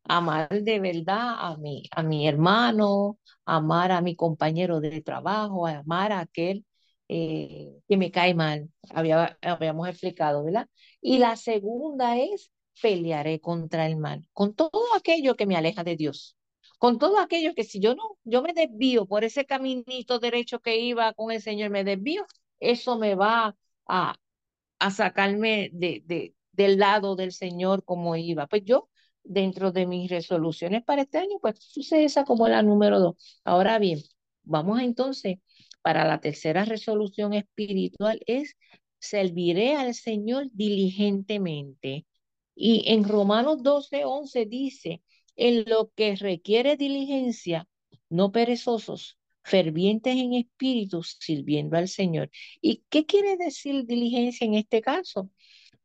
amar 0.06 0.50
de 0.50 0.80
verdad 0.80 1.36
a 1.38 1.58
mi, 1.58 1.84
a 1.92 2.04
mi 2.04 2.28
hermano, 2.28 3.20
amar 3.46 3.92
a 3.92 4.02
mi 4.02 4.16
compañero 4.16 4.80
de 4.80 5.02
trabajo, 5.02 5.68
amar 5.68 6.12
a 6.14 6.22
aquel 6.22 6.66
eh, 7.10 7.72
que 7.88 7.98
me 7.98 8.12
cae 8.12 8.34
mal, 8.34 8.70
Había, 8.92 9.38
habíamos 9.42 9.90
explicado, 9.90 10.44
¿verdad? 10.44 10.68
Y 11.02 11.18
la 11.18 11.36
segunda 11.36 12.18
es 12.18 12.52
pelearé 12.82 13.40
contra 13.42 13.86
el 13.88 13.98
mal, 13.98 14.26
con 14.34 14.54
todo 14.56 14.72
aquello 14.96 15.36
que 15.36 15.46
me 15.46 15.58
aleja 15.58 15.84
de 15.84 15.96
Dios 15.98 16.38
con 16.80 17.00
todo 17.00 17.20
aquello 17.20 17.56
que 17.56 17.66
si 17.66 17.82
yo 17.82 17.96
no, 17.96 18.18
yo 18.26 18.42
me 18.44 18.54
desvío 18.54 19.06
por 19.08 19.24
ese 19.26 19.46
caminito 19.46 20.20
derecho 20.20 20.62
que 20.62 20.80
iba 20.80 21.14
con 21.14 21.32
el 21.32 21.42
Señor, 21.44 21.72
me 21.72 21.84
desvío, 21.86 22.26
eso 22.60 22.98
me 23.00 23.16
va 23.16 23.56
a, 23.88 24.16
a 24.80 24.92
sacarme 24.92 25.70
de, 25.74 26.04
de, 26.06 26.36
del 26.52 26.80
lado 26.80 27.16
del 27.16 27.32
Señor 27.34 27.84
como 27.84 28.16
iba. 28.16 28.48
Pues 28.48 28.64
yo, 28.66 28.90
dentro 29.24 29.72
de 29.72 29.86
mis 29.88 30.10
resoluciones 30.10 30.84
para 30.84 31.04
este 31.04 31.18
año, 31.20 31.38
pues 31.42 31.56
puse 31.76 32.04
esa 32.06 32.24
como 32.26 32.48
la 32.48 32.64
número 32.64 33.00
dos. 33.00 33.42
Ahora 33.44 33.80
bien, 33.80 34.00
vamos 34.44 34.80
entonces 34.82 35.38
para 35.82 36.06
la 36.06 36.20
tercera 36.20 36.66
resolución 36.66 37.34
espiritual 37.34 38.20
es 38.26 38.56
serviré 39.00 39.76
al 39.76 39.94
Señor 39.94 40.48
diligentemente. 40.52 42.06
Y 42.56 42.84
en 42.92 43.06
Romanos 43.08 43.64
12, 43.64 44.04
11 44.06 44.46
dice, 44.46 45.02
en 45.40 45.64
lo 45.68 45.92
que 45.96 46.16
requiere 46.18 46.76
diligencia, 46.78 47.68
no 48.10 48.32
perezosos, 48.32 49.18
fervientes 49.44 50.18
en 50.18 50.34
espíritu, 50.34 51.02
sirviendo 51.04 51.78
al 51.78 51.88
Señor. 51.88 52.30
¿Y 52.62 52.84
qué 52.90 53.06
quiere 53.06 53.38
decir 53.38 53.86
diligencia 53.86 54.46
en 54.46 54.56
este 54.56 54.82
caso? 54.82 55.32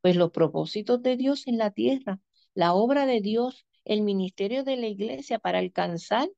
Pues 0.00 0.16
los 0.16 0.32
propósitos 0.32 1.02
de 1.02 1.16
Dios 1.16 1.46
en 1.46 1.58
la 1.58 1.70
tierra, 1.70 2.20
la 2.54 2.74
obra 2.74 3.06
de 3.06 3.20
Dios, 3.20 3.64
el 3.84 4.02
ministerio 4.02 4.64
de 4.64 4.76
la 4.76 4.88
iglesia 4.88 5.38
para 5.38 5.60
alcanzar 5.60 6.28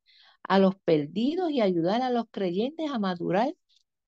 a 0.42 0.59
los 0.59 0.76
perdidos 0.76 1.50
y 1.50 1.62
ayudar 1.62 2.02
a 2.02 2.11
los 2.11 2.26
creyentes 2.31 2.90
a 2.90 2.98
madurar 2.98 3.55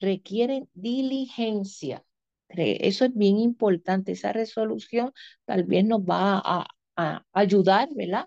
requieren 0.00 0.68
diligencia. 0.74 2.04
Eso 2.50 3.06
es 3.06 3.14
bien 3.14 3.38
importante. 3.38 4.12
Esa 4.12 4.32
resolución 4.34 5.12
tal 5.46 5.64
vez 5.64 5.84
nos 5.86 6.00
va 6.02 6.42
a, 6.44 6.66
a 6.96 7.26
ayudar, 7.32 7.88
¿verdad? 7.94 8.26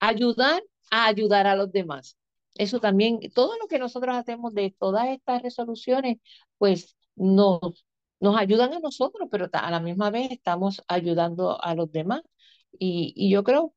Ayudar 0.00 0.62
a 0.90 1.06
ayudar 1.06 1.46
a 1.46 1.56
los 1.56 1.72
demás. 1.72 2.16
Eso 2.54 2.80
también, 2.80 3.20
todo 3.34 3.56
lo 3.58 3.68
que 3.68 3.78
nosotros 3.78 4.16
hacemos 4.16 4.54
de 4.54 4.74
todas 4.78 5.08
estas 5.08 5.42
resoluciones, 5.42 6.18
pues 6.58 6.96
nos, 7.16 7.86
nos 8.20 8.36
ayudan 8.36 8.72
a 8.74 8.80
nosotros, 8.80 9.28
pero 9.30 9.48
a 9.52 9.70
la 9.70 9.80
misma 9.80 10.10
vez 10.10 10.30
estamos 10.32 10.82
ayudando 10.88 11.62
a 11.62 11.74
los 11.74 11.90
demás. 11.92 12.22
Y, 12.78 13.12
y 13.16 13.30
yo 13.30 13.44
creo, 13.44 13.74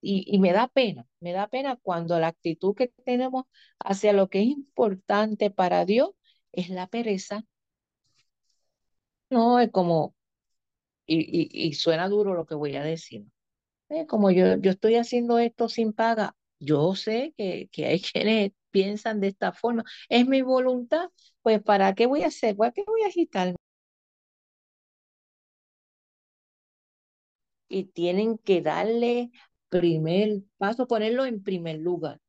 y, 0.00 0.24
y 0.34 0.38
me 0.40 0.52
da 0.52 0.68
pena, 0.68 1.06
me 1.20 1.32
da 1.32 1.48
pena 1.48 1.76
cuando 1.82 2.18
la 2.20 2.28
actitud 2.28 2.74
que 2.76 2.88
tenemos 3.04 3.44
hacia 3.80 4.12
lo 4.12 4.28
que 4.28 4.40
es 4.42 4.46
importante 4.48 5.50
para 5.50 5.84
Dios 5.86 6.10
es 6.52 6.70
la 6.70 6.86
pereza. 6.88 7.44
No, 9.30 9.58
es 9.60 9.70
como, 9.72 10.14
y, 11.06 11.18
y, 11.20 11.68
y 11.68 11.74
suena 11.74 12.08
duro 12.08 12.34
lo 12.34 12.46
que 12.46 12.54
voy 12.56 12.76
a 12.76 12.84
decir. 12.84 13.26
Eh, 13.92 14.06
como 14.06 14.30
yo, 14.30 14.56
yo 14.58 14.70
estoy 14.70 14.96
haciendo 14.96 15.38
esto 15.38 15.68
sin 15.68 15.92
paga, 15.92 16.34
yo 16.58 16.94
sé 16.94 17.34
que, 17.36 17.68
que 17.72 17.86
hay 17.86 18.00
quienes 18.12 18.52
piensan 18.70 19.20
de 19.20 19.28
esta 19.28 19.52
forma. 19.52 19.84
Es 20.08 20.26
mi 20.26 20.42
voluntad, 20.42 21.10
pues 21.42 21.62
¿para 21.62 21.94
qué 21.94 22.06
voy 22.06 22.22
a 22.22 22.28
hacer? 22.28 22.56
¿Para 22.56 22.72
qué 22.72 22.84
voy 22.86 23.02
a 23.02 23.08
agitarme? 23.08 23.56
Y 27.68 27.84
tienen 27.86 28.38
que 28.38 28.60
darle 28.62 29.30
primer 29.68 30.42
paso, 30.58 30.86
ponerlo 30.86 31.24
en 31.26 31.42
primer 31.42 31.78
lugar. 31.78 32.20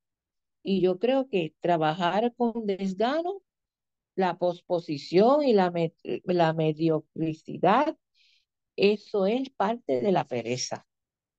Y 0.63 0.81
yo 0.81 0.99
creo 0.99 1.29
que 1.29 1.55
trabajar 1.61 2.33
con 2.37 2.65
desgano, 2.67 3.41
la 4.15 4.37
posposición 4.37 5.43
y 5.45 5.53
la, 5.53 5.71
me- 5.71 5.93
la 6.25 6.53
mediocridad, 6.53 7.97
eso 8.77 9.27
es 9.27 9.49
parte 9.51 10.01
de 10.01 10.11
la 10.13 10.25
pereza. 10.27 10.87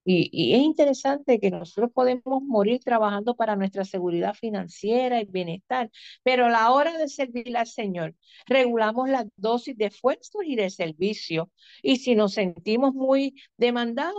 Y, 0.05 0.55
es 0.55 0.61
interesante 0.62 1.40
que 1.40 1.51
nosotros 1.51 1.90
podemos 1.93 2.43
morir 2.43 2.81
trabajando 2.81 3.35
para 3.37 3.57
nuestra 3.57 3.85
seguridad 3.85 4.35
financiera 4.35 5.21
y 5.21 5.25
bienestar, 5.25 5.90
pero 6.23 6.47
a 6.47 6.51
la 6.51 6.71
hora 6.73 6.99
de 6.99 7.09
servir 7.09 7.57
al 7.57 7.67
Señor, 7.67 8.14
regulamos 8.47 9.09
las 9.09 9.27
dosis 9.37 9.77
de 9.77 9.87
esfuerzos 9.87 10.43
y 10.45 10.57
de 10.57 10.71
servicio. 10.71 11.51
Y 11.83 11.97
si 11.99 12.14
nos 12.14 12.35
sentimos 12.35 12.95
muy 12.95 13.35
demandados, 13.57 14.14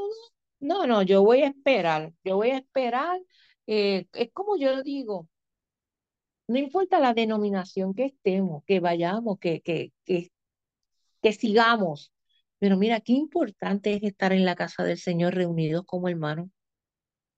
no, 0.60 0.88
no, 0.88 1.02
yo 1.04 1.24
voy 1.24 1.42
a 1.44 1.48
esperar, 1.50 2.14
yo 2.24 2.38
voy 2.38 2.52
a 2.52 2.58
esperar. 2.58 3.22
eh, 3.68 4.08
es 4.14 4.32
como 4.34 4.58
yo 4.58 4.82
digo, 4.84 5.28
no 6.48 6.58
importa 6.60 7.00
la 7.00 7.14
denominación 7.14 7.94
que 7.94 8.06
estemos, 8.06 8.64
que 8.66 8.80
vayamos, 8.80 9.40
que, 9.40 9.62
que, 9.62 9.92
que 11.22 11.34
sigamos. 11.34 12.12
Pero 12.66 12.78
mira, 12.78 13.00
qué 13.00 13.14
importante 13.14 13.94
es 13.94 14.02
estar 14.02 14.34
en 14.34 14.44
la 14.44 14.56
casa 14.56 14.84
del 14.84 14.98
Señor 14.98 15.36
reunidos 15.36 15.86
como 15.86 16.10
hermanos. 16.10 16.50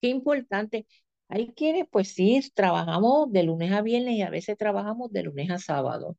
Qué 0.01 0.07
importante. 0.07 0.87
Hay 1.27 1.49
quienes, 1.49 1.85
pues 1.91 2.13
sí, 2.13 2.41
trabajamos 2.55 3.29
de 3.33 3.43
lunes 3.43 3.73
a 3.73 3.81
viernes 3.81 4.15
y 4.15 4.21
a 4.21 4.29
veces 4.29 4.57
trabajamos 4.57 5.11
de 5.11 5.23
lunes 5.23 5.51
a 5.51 5.59
sábado. 5.59 6.15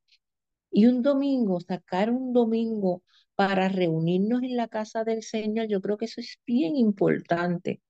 Y 0.71 0.85
un 0.88 1.01
domingo, 1.03 1.59
sacar 1.61 2.11
un 2.11 2.35
domingo 2.35 3.03
para 3.35 3.71
reunirnos 3.71 4.42
en 4.42 4.59
la 4.59 4.68
casa 4.68 5.05
del 5.05 5.23
Señor, 5.23 5.68
yo 5.68 5.81
creo 5.81 5.97
que 5.97 6.05
eso 6.05 6.21
es 6.21 6.38
bien 6.47 6.77
importante. 6.77 7.81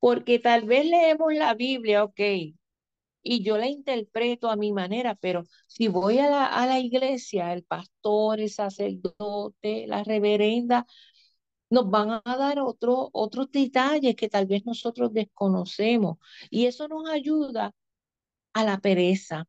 Porque 0.00 0.38
tal 0.38 0.64
vez 0.64 0.86
leemos 0.86 1.34
la 1.34 1.52
Biblia, 1.52 2.02
ok, 2.04 2.20
y 3.26 3.42
yo 3.42 3.58
la 3.58 3.66
interpreto 3.68 4.50
a 4.50 4.56
mi 4.56 4.72
manera, 4.72 5.14
pero 5.16 5.44
si 5.66 5.88
voy 5.88 6.18
a 6.18 6.30
la, 6.30 6.46
a 6.46 6.66
la 6.66 6.78
iglesia, 6.80 7.52
el 7.52 7.64
pastor, 7.64 8.40
el 8.40 8.50
sacerdote, 8.50 9.86
la 9.86 10.04
reverenda, 10.04 10.86
nos 11.70 11.90
van 11.90 12.10
a 12.24 12.36
dar 12.36 12.60
otro, 12.60 13.10
otros 13.12 13.50
detalles 13.50 14.14
que 14.16 14.28
tal 14.28 14.46
vez 14.46 14.64
nosotros 14.66 15.12
desconocemos. 15.12 16.18
Y 16.50 16.66
eso 16.66 16.88
nos 16.88 17.08
ayuda 17.10 17.72
a 18.54 18.64
la 18.64 18.78
pereza. 18.80 19.48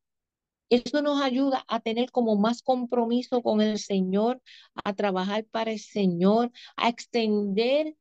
Eso 0.70 1.02
nos 1.02 1.22
ayuda 1.22 1.66
a 1.68 1.80
tener 1.82 2.12
como 2.12 2.36
más 2.38 2.62
compromiso 2.64 3.42
con 3.42 3.62
el 3.62 3.80
Señor, 3.80 4.42
a 4.84 4.94
trabajar 4.96 5.46
para 5.46 5.72
el 5.72 5.80
Señor, 5.80 6.52
a 6.78 6.90
extender 6.90 7.96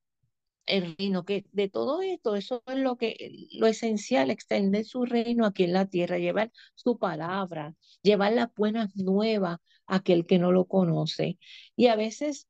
el 0.66 0.96
reino, 0.96 1.24
que 1.24 1.46
de 1.52 1.68
todo 1.68 2.02
esto, 2.02 2.37
eso 2.37 2.62
es 2.66 2.76
lo 2.76 2.96
que, 2.96 3.48
lo 3.52 3.66
esencial, 3.66 4.31
extender 4.31 4.85
su 4.85 5.05
reino 5.05 5.46
aquí 5.46 5.64
en 5.64 5.72
la 5.72 5.87
tierra, 5.87 6.18
llevar 6.18 6.52
su 6.74 6.98
palabra, 6.98 7.74
llevar 8.02 8.33
las 8.33 8.48
buenas 8.55 8.96
nuevas 8.96 9.59
a 9.87 9.96
aquel 9.96 10.26
que 10.26 10.38
no 10.38 10.52
lo 10.52 10.66
conoce. 10.66 11.38
Y 11.76 11.87
a 11.88 11.96
veces 11.96 12.48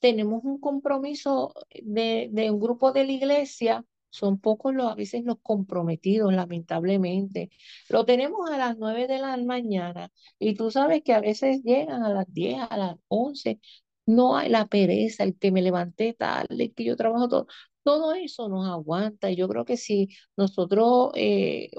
tenemos 0.00 0.44
un 0.44 0.60
compromiso 0.60 1.54
de, 1.82 2.28
de 2.32 2.50
un 2.50 2.60
grupo 2.60 2.92
de 2.92 3.06
la 3.06 3.12
iglesia, 3.12 3.84
son 4.10 4.38
pocos 4.38 4.72
los, 4.74 4.90
a 4.92 4.94
veces 4.94 5.24
los 5.24 5.38
comprometidos, 5.42 6.32
lamentablemente. 6.32 7.50
Lo 7.88 8.04
tenemos 8.04 8.48
a 8.50 8.58
las 8.58 8.78
nueve 8.78 9.08
de 9.08 9.18
la 9.18 9.36
mañana 9.38 10.12
y 10.38 10.54
tú 10.54 10.70
sabes 10.70 11.02
que 11.02 11.14
a 11.14 11.20
veces 11.20 11.62
llegan 11.64 12.02
a 12.04 12.10
las 12.10 12.26
diez, 12.32 12.58
a 12.70 12.76
las 12.76 12.96
once. 13.08 13.60
No 14.06 14.36
hay 14.36 14.50
la 14.50 14.66
pereza, 14.66 15.24
el 15.24 15.38
que 15.38 15.50
me 15.52 15.62
levanté 15.62 16.14
tarde, 16.14 16.64
el 16.64 16.74
que 16.74 16.84
yo 16.84 16.96
trabajo 16.96 17.28
todo. 17.28 17.46
Todo 17.82 18.14
eso 18.14 18.48
nos 18.48 18.66
aguanta. 18.68 19.30
Y 19.30 19.36
yo 19.36 19.48
creo 19.48 19.64
que 19.64 19.76
si 19.76 20.08
nosotros 20.36 21.10
eh, 21.14 21.70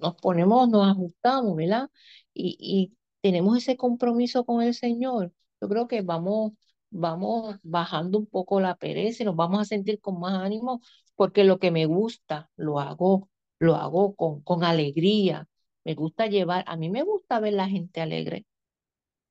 nos 0.00 0.14
ponemos, 0.16 0.68
nos 0.68 0.86
ajustamos, 0.88 1.56
¿verdad? 1.56 1.90
Y, 2.34 2.56
y 2.60 2.96
tenemos 3.22 3.56
ese 3.58 3.76
compromiso 3.76 4.44
con 4.44 4.62
el 4.62 4.74
Señor, 4.74 5.32
yo 5.60 5.68
creo 5.68 5.88
que 5.88 6.02
vamos, 6.02 6.52
vamos 6.90 7.56
bajando 7.62 8.18
un 8.18 8.26
poco 8.26 8.60
la 8.60 8.76
pereza 8.76 9.22
y 9.22 9.26
nos 9.26 9.36
vamos 9.36 9.60
a 9.60 9.64
sentir 9.64 10.00
con 10.00 10.20
más 10.20 10.34
ánimo 10.42 10.80
porque 11.14 11.44
lo 11.44 11.58
que 11.58 11.70
me 11.70 11.86
gusta 11.86 12.50
lo 12.56 12.78
hago, 12.80 13.28
lo 13.58 13.76
hago 13.76 14.14
con, 14.16 14.42
con 14.42 14.64
alegría. 14.64 15.48
Me 15.84 15.94
gusta 15.94 16.26
llevar, 16.26 16.64
a 16.66 16.76
mí 16.76 16.90
me 16.90 17.02
gusta 17.02 17.40
ver 17.40 17.54
la 17.54 17.68
gente 17.68 18.00
alegre. 18.00 18.44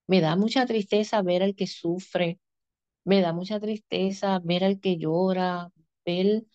Me 0.07 0.21
da 0.21 0.35
mucha 0.35 0.65
tristeza 0.65 1.21
ver 1.21 1.43
al 1.43 1.55
que 1.55 1.67
sufre, 1.67 2.39
me 3.05 3.21
da 3.21 3.33
mucha 3.33 3.59
tristeza 3.59 4.39
ver 4.43 4.63
al 4.63 4.79
que 4.81 4.97
llora, 4.97 5.71
ver 6.05 6.45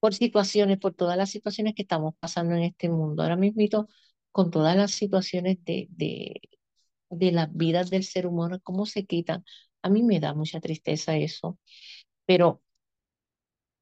por 0.00 0.14
situaciones, 0.14 0.78
por 0.78 0.94
todas 0.94 1.16
las 1.16 1.30
situaciones 1.30 1.74
que 1.74 1.82
estamos 1.82 2.14
pasando 2.20 2.54
en 2.54 2.62
este 2.64 2.88
mundo. 2.88 3.22
Ahora 3.22 3.36
mismo, 3.36 3.88
con 4.32 4.50
todas 4.50 4.76
las 4.76 4.92
situaciones 4.92 5.58
de, 5.64 5.86
de, 5.90 6.40
de 7.10 7.32
las 7.32 7.54
vidas 7.56 7.90
del 7.90 8.04
ser 8.04 8.26
humano, 8.26 8.60
cómo 8.62 8.86
se 8.86 9.06
quitan. 9.06 9.44
A 9.82 9.90
mí 9.90 10.02
me 10.02 10.20
da 10.20 10.34
mucha 10.34 10.60
tristeza 10.60 11.16
eso, 11.16 11.58
pero 12.26 12.62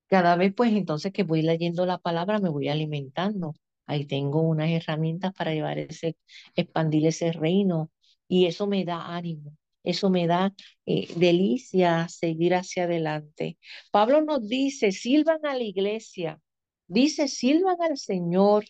cada 0.08 0.36
vez 0.36 0.52
pues 0.54 0.72
entonces 0.72 1.12
que 1.12 1.22
voy 1.22 1.42
leyendo 1.42 1.86
la 1.86 1.98
palabra 1.98 2.38
me 2.38 2.48
voy 2.48 2.68
alimentando. 2.68 3.54
Ahí 3.86 4.06
tengo 4.06 4.40
unas 4.42 4.70
herramientas 4.70 5.32
para 5.34 5.52
llevar 5.52 5.78
ese, 5.78 6.16
expandir 6.54 7.06
ese 7.06 7.32
reino 7.32 7.90
y 8.30 8.46
eso 8.46 8.66
me 8.68 8.84
da 8.84 9.14
ánimo. 9.16 9.56
Eso 9.82 10.08
me 10.10 10.26
da 10.26 10.54
eh, 10.86 11.08
delicia 11.16 12.08
seguir 12.08 12.54
hacia 12.54 12.84
adelante. 12.84 13.58
Pablo 13.90 14.22
nos 14.22 14.46
dice, 14.48 14.92
sirvan 14.92 15.44
a 15.44 15.54
la 15.56 15.64
iglesia, 15.64 16.40
dice, 16.86 17.28
sirvan 17.28 17.76
al 17.82 17.98
Señor 17.98 18.66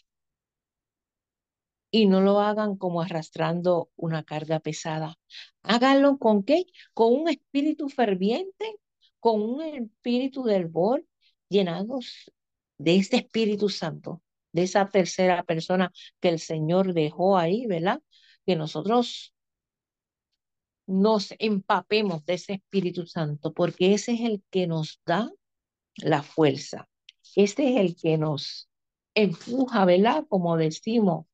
y 1.90 2.06
no 2.06 2.20
lo 2.20 2.40
hagan 2.40 2.76
como 2.76 3.02
arrastrando 3.02 3.90
una 3.96 4.22
carga 4.24 4.60
pesada. 4.60 5.16
Háganlo 5.62 6.18
con 6.18 6.42
qué? 6.44 6.64
Con 6.94 7.12
un 7.12 7.28
espíritu 7.28 7.88
ferviente, 7.88 8.76
con 9.18 9.42
un 9.42 9.62
espíritu 9.62 10.44
del 10.44 10.66
bor, 10.68 11.04
llenados 11.48 12.32
de 12.78 12.96
este 12.96 13.16
Espíritu 13.18 13.68
Santo. 13.68 14.22
de 14.52 14.64
esa 14.64 14.88
tercera 14.88 15.44
persona 15.44 15.92
que 16.20 16.28
el 16.28 16.40
Señor 16.40 16.92
dejó 16.94 17.38
ahí, 17.38 17.66
¿verdad? 17.66 18.02
Que 18.46 18.56
nosotros 18.56 19.34
nos 20.90 21.32
empapemos 21.38 22.24
de 22.24 22.34
ese 22.34 22.54
Espíritu 22.54 23.06
Santo, 23.06 23.52
porque 23.52 23.94
ese 23.94 24.12
es 24.14 24.22
el 24.22 24.42
que 24.50 24.66
nos 24.66 25.00
da 25.06 25.30
la 25.96 26.22
fuerza. 26.22 26.88
Ese 27.36 27.70
es 27.70 27.80
el 27.80 27.96
que 27.96 28.18
nos 28.18 28.68
empuja, 29.14 29.84
¿verdad? 29.84 30.24
Como 30.28 30.56
decimos, 30.56 31.26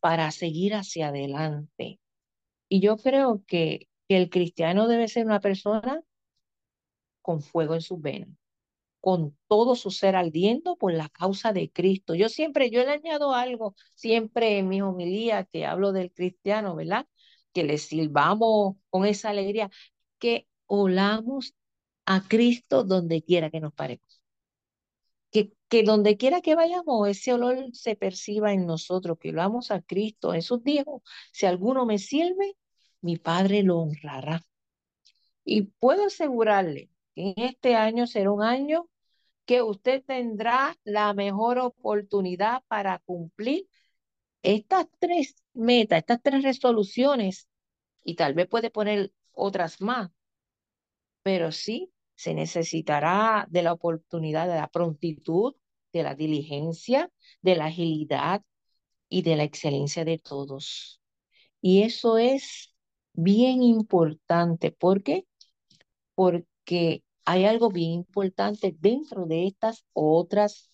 para 0.00 0.30
seguir 0.32 0.74
hacia 0.74 1.08
adelante. 1.08 2.00
Y 2.68 2.80
yo 2.80 2.96
creo 2.96 3.44
que, 3.46 3.88
que 4.08 4.16
el 4.16 4.28
cristiano 4.28 4.88
debe 4.88 5.06
ser 5.06 5.24
una 5.24 5.40
persona 5.40 6.02
con 7.22 7.42
fuego 7.42 7.74
en 7.74 7.82
sus 7.82 8.00
venas, 8.00 8.30
con 9.00 9.36
todo 9.46 9.76
su 9.76 9.92
ser 9.92 10.16
ardiendo 10.16 10.76
por 10.76 10.92
la 10.92 11.08
causa 11.08 11.52
de 11.52 11.70
Cristo. 11.70 12.16
Yo 12.16 12.28
siempre, 12.28 12.70
yo 12.70 12.84
le 12.84 12.90
añado 12.90 13.34
algo, 13.34 13.76
siempre 13.94 14.58
en 14.58 14.68
mi 14.68 14.82
homilía 14.82 15.44
que 15.44 15.64
hablo 15.64 15.92
del 15.92 16.12
cristiano, 16.12 16.74
¿verdad? 16.74 17.06
Que 17.56 17.64
le 17.64 17.78
silbamos 17.78 18.76
con 18.90 19.06
esa 19.06 19.30
alegría, 19.30 19.70
que 20.18 20.46
olamos 20.66 21.54
a 22.04 22.20
Cristo 22.28 22.84
donde 22.84 23.22
quiera 23.22 23.48
que 23.50 23.60
nos 23.60 23.72
paremos. 23.72 24.20
Que, 25.30 25.54
que 25.70 25.82
donde 25.82 26.18
quiera 26.18 26.42
que 26.42 26.54
vayamos, 26.54 27.08
ese 27.08 27.32
olor 27.32 27.70
se 27.72 27.96
perciba 27.96 28.52
en 28.52 28.66
nosotros, 28.66 29.16
que 29.18 29.30
olamos 29.30 29.70
a 29.70 29.80
Cristo. 29.80 30.32
Jesús 30.32 30.62
dijo, 30.64 31.02
si 31.32 31.46
alguno 31.46 31.86
me 31.86 31.98
sirve, 31.98 32.58
mi 33.00 33.16
Padre 33.16 33.62
lo 33.62 33.78
honrará. 33.78 34.44
Y 35.42 35.62
puedo 35.62 36.04
asegurarle 36.08 36.90
que 37.14 37.30
en 37.30 37.34
este 37.38 37.74
año 37.74 38.06
será 38.06 38.32
un 38.32 38.42
año 38.42 38.86
que 39.46 39.62
usted 39.62 40.04
tendrá 40.04 40.76
la 40.84 41.14
mejor 41.14 41.58
oportunidad 41.58 42.62
para 42.68 42.98
cumplir 42.98 43.66
estas 44.42 44.88
tres 44.98 45.36
metas, 45.56 45.98
estas 46.00 46.22
tres 46.22 46.42
resoluciones, 46.42 47.48
y 48.04 48.14
tal 48.14 48.34
vez 48.34 48.48
puede 48.48 48.70
poner 48.70 49.12
otras 49.32 49.80
más, 49.80 50.10
pero 51.22 51.52
sí 51.52 51.92
se 52.14 52.34
necesitará 52.34 53.46
de 53.50 53.62
la 53.62 53.72
oportunidad, 53.72 54.48
de 54.48 54.56
la 54.56 54.68
prontitud, 54.68 55.54
de 55.92 56.02
la 56.02 56.14
diligencia, 56.14 57.10
de 57.42 57.56
la 57.56 57.66
agilidad 57.66 58.42
y 59.08 59.22
de 59.22 59.36
la 59.36 59.44
excelencia 59.44 60.04
de 60.04 60.18
todos. 60.18 61.00
Y 61.60 61.82
eso 61.82 62.18
es 62.18 62.74
bien 63.12 63.62
importante. 63.62 64.72
¿Por 64.72 65.02
qué? 65.02 65.26
Porque 66.14 67.02
hay 67.24 67.44
algo 67.44 67.70
bien 67.70 67.92
importante 67.92 68.74
dentro 68.78 69.26
de 69.26 69.46
estas 69.46 69.84
otras 69.92 70.70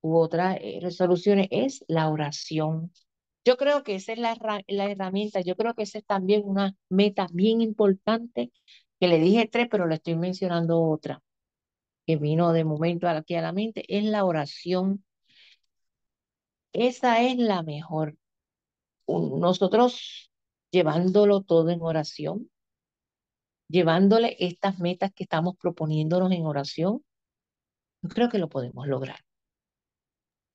u 0.00 0.16
otras 0.16 0.58
eh, 0.60 0.78
resoluciones, 0.82 1.48
es 1.50 1.84
la 1.88 2.08
oración. 2.10 2.92
Yo 3.48 3.56
creo 3.56 3.82
que 3.82 3.94
esa 3.94 4.12
es 4.12 4.18
la, 4.18 4.36
herramienta, 4.68 5.40
yo 5.40 5.56
creo 5.56 5.74
que 5.74 5.84
esa 5.84 5.96
es 5.96 6.04
también 6.04 6.42
una 6.44 6.76
meta 6.90 7.28
bien 7.32 7.62
importante, 7.62 8.52
que 9.00 9.08
le 9.08 9.18
dije 9.18 9.48
tres, 9.50 9.68
pero 9.70 9.86
le 9.86 9.94
estoy 9.94 10.16
mencionando 10.16 10.82
otra, 10.82 11.22
que 12.06 12.16
vino 12.16 12.52
de 12.52 12.64
momento 12.64 13.08
aquí 13.08 13.36
a 13.36 13.42
la 13.42 13.52
mente, 13.52 13.84
es 13.88 14.04
la 14.04 14.26
oración. 14.26 15.02
Esa 16.72 17.22
es 17.22 17.38
la 17.38 17.62
mejor. 17.62 18.16
Nosotros 19.06 20.30
llevándolo 20.70 21.40
todo 21.40 21.70
en 21.70 21.80
oración, 21.80 22.50
llevándole 23.68 24.36
estas 24.40 24.78
metas 24.78 25.10
que 25.14 25.24
estamos 25.24 25.56
proponiéndonos 25.56 26.32
en 26.32 26.44
oración, 26.44 27.02
yo 28.02 28.08
creo 28.10 28.28
que 28.28 28.38
lo 28.38 28.50
podemos 28.50 28.86
lograr. 28.86 29.20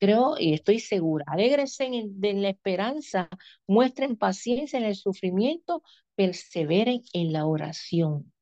Creo 0.03 0.35
y 0.37 0.53
estoy 0.53 0.81
segura, 0.81 1.23
alegres 1.29 1.79
en, 1.79 1.93
en 2.21 2.41
la 2.41 2.49
esperanza, 2.49 3.29
muestren 3.65 4.17
paciencia 4.17 4.77
en 4.77 4.83
el 4.83 4.97
sufrimiento, 4.97 5.81
perseveren 6.13 7.03
en 7.13 7.31
la 7.31 7.45
oración. 7.45 8.33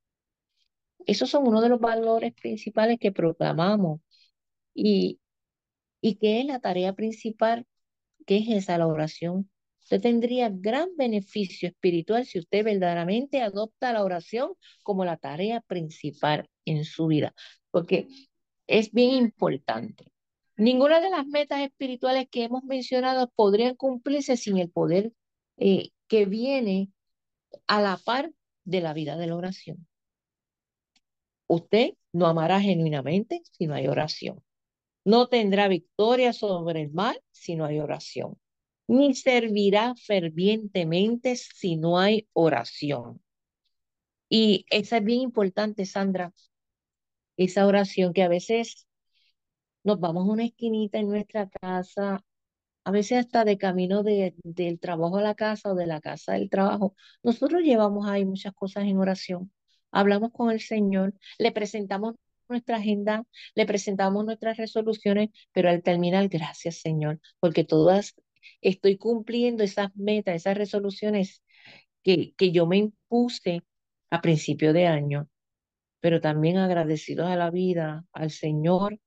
Esos 1.05 1.29
son 1.29 1.47
uno 1.47 1.61
de 1.61 1.69
los 1.69 1.79
valores 1.79 2.33
principales 2.33 2.97
que 2.99 3.11
proclamamos 3.11 4.01
y, 4.73 5.19
y 6.01 6.15
que 6.15 6.39
es 6.39 6.47
la 6.47 6.59
tarea 6.59 6.93
principal, 6.93 7.67
que 8.25 8.37
es 8.37 8.49
esa 8.49 8.79
la 8.79 8.87
oración. 8.87 9.47
Usted 9.81 10.01
tendría 10.01 10.49
gran 10.49 10.89
beneficio 10.97 11.69
espiritual 11.69 12.25
si 12.25 12.39
usted 12.39 12.65
verdaderamente 12.65 13.39
adopta 13.39 13.93
la 13.93 14.03
oración 14.03 14.53
como 14.81 15.05
la 15.05 15.17
tarea 15.17 15.61
principal 15.61 16.49
en 16.65 16.85
su 16.85 17.05
vida, 17.05 17.35
porque 17.69 18.07
es 18.65 18.91
bien 18.91 19.11
importante. 19.11 20.11
Ninguna 20.57 20.99
de 20.99 21.09
las 21.09 21.25
metas 21.25 21.61
espirituales 21.61 22.27
que 22.29 22.43
hemos 22.43 22.63
mencionado 22.63 23.31
podrían 23.35 23.75
cumplirse 23.75 24.37
sin 24.37 24.57
el 24.57 24.69
poder 24.69 25.13
eh, 25.57 25.89
que 26.07 26.25
viene 26.25 26.89
a 27.67 27.81
la 27.81 27.97
par 27.97 28.31
de 28.63 28.81
la 28.81 28.93
vida 28.93 29.17
de 29.17 29.27
la 29.27 29.35
oración. 29.35 29.87
Usted 31.47 31.93
no 32.13 32.27
amará 32.27 32.61
genuinamente 32.61 33.41
si 33.51 33.67
no 33.67 33.73
hay 33.73 33.87
oración. 33.87 34.43
No 35.03 35.27
tendrá 35.27 35.67
victoria 35.67 36.31
sobre 36.33 36.81
el 36.81 36.91
mal 36.91 37.21
si 37.31 37.55
no 37.55 37.65
hay 37.65 37.79
oración 37.79 38.37
ni 38.91 39.15
servirá 39.15 39.95
fervientemente 39.95 41.37
si 41.37 41.77
no 41.77 41.97
hay 41.97 42.27
oración. 42.33 43.21
Y 44.27 44.65
esa 44.69 44.97
es 44.97 45.03
bien 45.05 45.21
importante, 45.21 45.85
Sandra, 45.85 46.33
esa 47.37 47.65
oración 47.67 48.11
que 48.11 48.23
a 48.23 48.27
veces 48.27 48.87
nos 49.83 49.99
vamos 49.99 50.27
a 50.27 50.31
una 50.31 50.45
esquinita 50.45 50.99
en 50.99 51.09
nuestra 51.09 51.49
casa, 51.49 52.23
a 52.83 52.91
veces 52.91 53.19
hasta 53.19 53.45
de 53.45 53.57
camino 53.57 54.03
de, 54.03 54.35
del 54.43 54.79
trabajo 54.79 55.17
a 55.17 55.21
la 55.21 55.35
casa 55.35 55.71
o 55.71 55.75
de 55.75 55.87
la 55.87 56.01
casa 56.01 56.33
al 56.33 56.49
trabajo. 56.49 56.95
Nosotros 57.23 57.61
llevamos 57.63 58.07
ahí 58.07 58.25
muchas 58.25 58.53
cosas 58.53 58.85
en 58.85 58.97
oración. 58.97 59.51
Hablamos 59.91 60.31
con 60.31 60.51
el 60.51 60.61
Señor, 60.61 61.13
le 61.37 61.51
presentamos 61.51 62.15
nuestra 62.49 62.77
agenda, 62.77 63.23
le 63.55 63.65
presentamos 63.65 64.25
nuestras 64.25 64.57
resoluciones, 64.57 65.29
pero 65.53 65.69
al 65.69 65.83
terminar, 65.83 66.27
gracias 66.27 66.77
Señor, 66.77 67.19
porque 67.39 67.63
todas 67.63 68.15
estoy 68.61 68.97
cumpliendo 68.97 69.63
esas 69.63 69.95
metas, 69.95 70.35
esas 70.35 70.57
resoluciones 70.57 71.43
que, 72.03 72.33
que 72.35 72.51
yo 72.51 72.67
me 72.67 72.77
impuse 72.77 73.61
a 74.09 74.21
principio 74.21 74.73
de 74.73 74.87
año, 74.87 75.29
pero 76.01 76.21
también 76.21 76.57
agradecidos 76.57 77.27
a 77.29 77.35
la 77.35 77.51
vida, 77.51 78.05
al 78.13 78.31
Señor, 78.31 78.99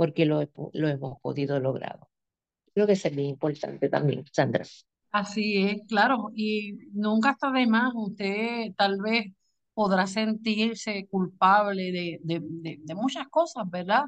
porque 0.00 0.24
lo, 0.26 0.38
lo 0.72 0.88
hemos 0.88 1.20
podido 1.20 1.60
lograr. 1.60 1.98
Creo 2.74 2.86
que 2.88 2.94
es 2.94 3.04
bien 3.16 3.28
importante 3.30 3.88
también, 3.90 4.24
Sandra. 4.32 4.64
Así 5.12 5.56
es, 5.66 5.82
claro, 5.88 6.30
y 6.36 6.74
nunca 6.92 7.30
está 7.32 7.50
de 7.50 7.66
más, 7.66 7.92
usted 7.96 8.72
tal 8.76 9.00
vez 9.02 9.26
podrá 9.74 10.06
sentirse 10.06 11.08
culpable 11.08 11.90
de, 11.92 12.20
de, 12.22 12.40
de, 12.42 12.78
de 12.80 12.94
muchas 12.94 13.26
cosas, 13.28 13.68
¿verdad? 13.68 14.04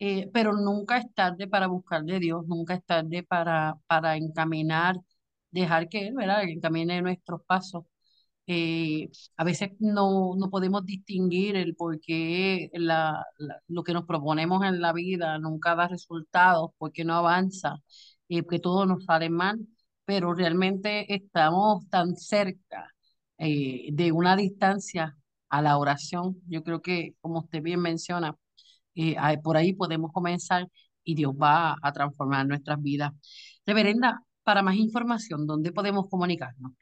Eh, 0.00 0.30
pero 0.32 0.52
nunca 0.54 0.98
es 0.98 1.12
tarde 1.14 1.48
para 1.48 1.66
buscar 1.68 2.04
de 2.04 2.20
Dios, 2.20 2.46
nunca 2.48 2.74
es 2.74 2.84
tarde 2.84 3.22
para, 3.24 3.76
para 3.88 4.16
encaminar, 4.16 4.96
dejar 5.50 5.88
que 5.88 6.08
Él, 6.08 6.14
¿verdad?, 6.14 6.44
encamine 6.44 7.02
nuestros 7.02 7.42
pasos. 7.44 7.84
Eh, 8.50 9.10
a 9.36 9.44
veces 9.44 9.72
no, 9.78 10.34
no 10.36 10.48
podemos 10.50 10.84
distinguir 10.86 11.56
el 11.56 11.76
por 11.76 12.00
qué 12.00 12.70
la, 12.72 13.24
lo 13.68 13.84
que 13.84 13.92
nos 13.92 14.06
proponemos 14.06 14.64
en 14.64 14.80
la 14.80 14.92
vida 14.94 15.38
nunca 15.38 15.74
da 15.74 15.86
resultados, 15.88 16.70
porque 16.78 17.04
no 17.04 17.14
avanza, 17.14 17.76
eh, 18.28 18.44
que 18.46 18.58
todo 18.58 18.86
nos 18.86 19.04
sale 19.04 19.28
mal, 19.30 19.58
pero 20.04 20.34
realmente 20.34 21.12
estamos 21.14 21.88
tan 21.90 22.16
cerca 22.16 22.94
de 23.38 24.12
una 24.12 24.36
distancia 24.36 25.16
a 25.48 25.62
la 25.62 25.78
oración. 25.78 26.40
Yo 26.48 26.62
creo 26.64 26.82
que, 26.82 27.14
como 27.20 27.40
usted 27.40 27.62
bien 27.62 27.80
menciona, 27.80 28.36
eh, 28.94 29.16
por 29.42 29.56
ahí 29.56 29.74
podemos 29.74 30.12
comenzar 30.12 30.68
y 31.04 31.14
Dios 31.14 31.32
va 31.34 31.76
a 31.82 31.92
transformar 31.92 32.46
nuestras 32.46 32.82
vidas. 32.82 33.12
Reverenda, 33.66 34.22
para 34.42 34.62
más 34.62 34.76
información, 34.76 35.46
¿dónde 35.46 35.72
podemos 35.72 36.08
comunicarnos? 36.08 36.72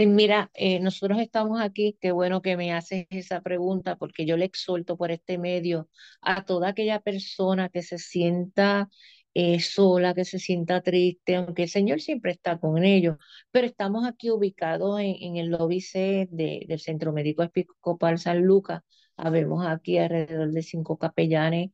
Mira, 0.00 0.48
eh, 0.54 0.78
nosotros 0.78 1.18
estamos 1.18 1.60
aquí, 1.60 1.98
qué 2.00 2.12
bueno 2.12 2.40
que 2.40 2.56
me 2.56 2.72
haces 2.72 3.06
esa 3.10 3.40
pregunta, 3.40 3.96
porque 3.96 4.26
yo 4.26 4.36
le 4.36 4.44
exhorto 4.44 4.96
por 4.96 5.10
este 5.10 5.38
medio 5.38 5.88
a 6.20 6.44
toda 6.44 6.68
aquella 6.68 7.00
persona 7.00 7.68
que 7.68 7.82
se 7.82 7.98
sienta 7.98 8.88
eh, 9.34 9.58
sola, 9.58 10.14
que 10.14 10.24
se 10.24 10.38
sienta 10.38 10.82
triste, 10.82 11.34
aunque 11.34 11.64
el 11.64 11.68
Señor 11.68 12.00
siempre 12.00 12.30
está 12.30 12.58
con 12.58 12.84
ellos, 12.84 13.16
pero 13.50 13.66
estamos 13.66 14.06
aquí 14.06 14.30
ubicados 14.30 15.00
en, 15.00 15.36
el 15.36 15.48
lobby 15.48 15.80
C 15.80 16.28
del 16.30 16.78
Centro 16.78 17.12
Médico 17.12 17.42
Episcopal 17.42 18.18
San 18.18 18.42
Lucas, 18.42 18.82
Habemos 19.16 19.66
aquí 19.66 19.98
alrededor 19.98 20.52
de 20.52 20.62
cinco 20.62 20.96
capellanes. 20.96 21.70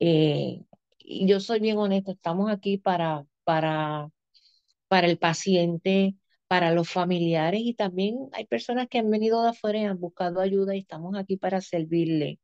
Eh, 0.00 0.62
y 0.98 1.26
yo 1.28 1.40
soy 1.40 1.60
bien 1.60 1.76
honesta, 1.78 2.12
estamos 2.12 2.50
aquí 2.50 2.78
para, 2.78 3.26
para, 3.44 4.10
para 4.88 5.06
el 5.08 5.18
paciente, 5.18 6.16
para 6.48 6.72
los 6.72 6.88
familiares 6.90 7.60
y 7.64 7.74
también 7.74 8.28
hay 8.32 8.46
personas 8.46 8.88
que 8.88 8.98
han 8.98 9.10
venido 9.10 9.42
de 9.42 9.50
afuera 9.50 9.78
y 9.80 9.84
han 9.84 10.00
buscado 10.00 10.40
ayuda 10.40 10.76
y 10.76 10.80
estamos 10.80 11.16
aquí 11.16 11.36
para 11.36 11.60
servirle. 11.60 12.38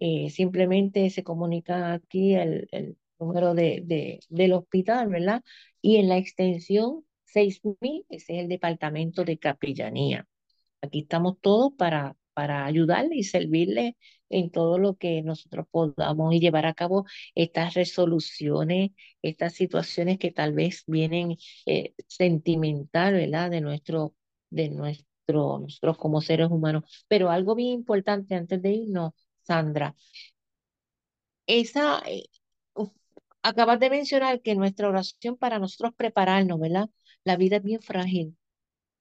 Eh, 0.00 0.30
simplemente 0.30 1.08
se 1.10 1.22
comunica 1.24 1.92
aquí 1.94 2.34
el, 2.34 2.68
el 2.72 2.96
número 3.18 3.54
de, 3.54 3.82
de, 3.84 4.20
del 4.28 4.52
hospital, 4.54 5.08
¿verdad? 5.08 5.42
Y 5.80 5.96
en 5.96 6.08
la 6.08 6.18
extensión 6.18 7.04
6000, 7.24 8.04
ese 8.10 8.34
es 8.36 8.42
el 8.42 8.48
departamento 8.48 9.24
de 9.24 9.38
capellanía. 9.38 10.26
Aquí 10.82 11.00
estamos 11.00 11.40
todos 11.40 11.72
para, 11.76 12.16
para 12.34 12.66
ayudarle 12.66 13.16
y 13.16 13.24
servirle 13.24 13.96
en 14.34 14.50
todo 14.50 14.78
lo 14.78 14.96
que 14.96 15.22
nosotros 15.22 15.66
podamos 15.70 16.34
y 16.34 16.40
llevar 16.40 16.66
a 16.66 16.74
cabo 16.74 17.06
estas 17.34 17.74
resoluciones, 17.74 18.90
estas 19.22 19.54
situaciones 19.54 20.18
que 20.18 20.32
tal 20.32 20.52
vez 20.54 20.84
vienen 20.86 21.36
eh, 21.66 21.94
sentimental, 22.08 23.14
¿verdad? 23.14 23.50
De 23.50 23.60
nuestro, 23.60 24.14
de 24.50 24.68
nuestro, 24.70 25.60
nosotros 25.60 25.96
como 25.98 26.20
seres 26.20 26.48
humanos. 26.50 27.04
Pero 27.08 27.30
algo 27.30 27.54
bien 27.54 27.70
importante 27.70 28.34
antes 28.34 28.60
de 28.62 28.72
irnos, 28.72 29.12
Sandra, 29.42 29.94
esa, 31.46 32.02
eh, 32.06 32.24
acabas 33.42 33.78
de 33.80 33.90
mencionar 33.90 34.40
que 34.42 34.54
nuestra 34.56 34.88
oración 34.88 35.36
para 35.36 35.58
nosotros 35.58 35.92
prepararnos, 35.96 36.58
¿verdad? 36.60 36.90
La 37.24 37.36
vida 37.36 37.56
es 37.56 37.62
bien 37.62 37.80
frágil 37.82 38.36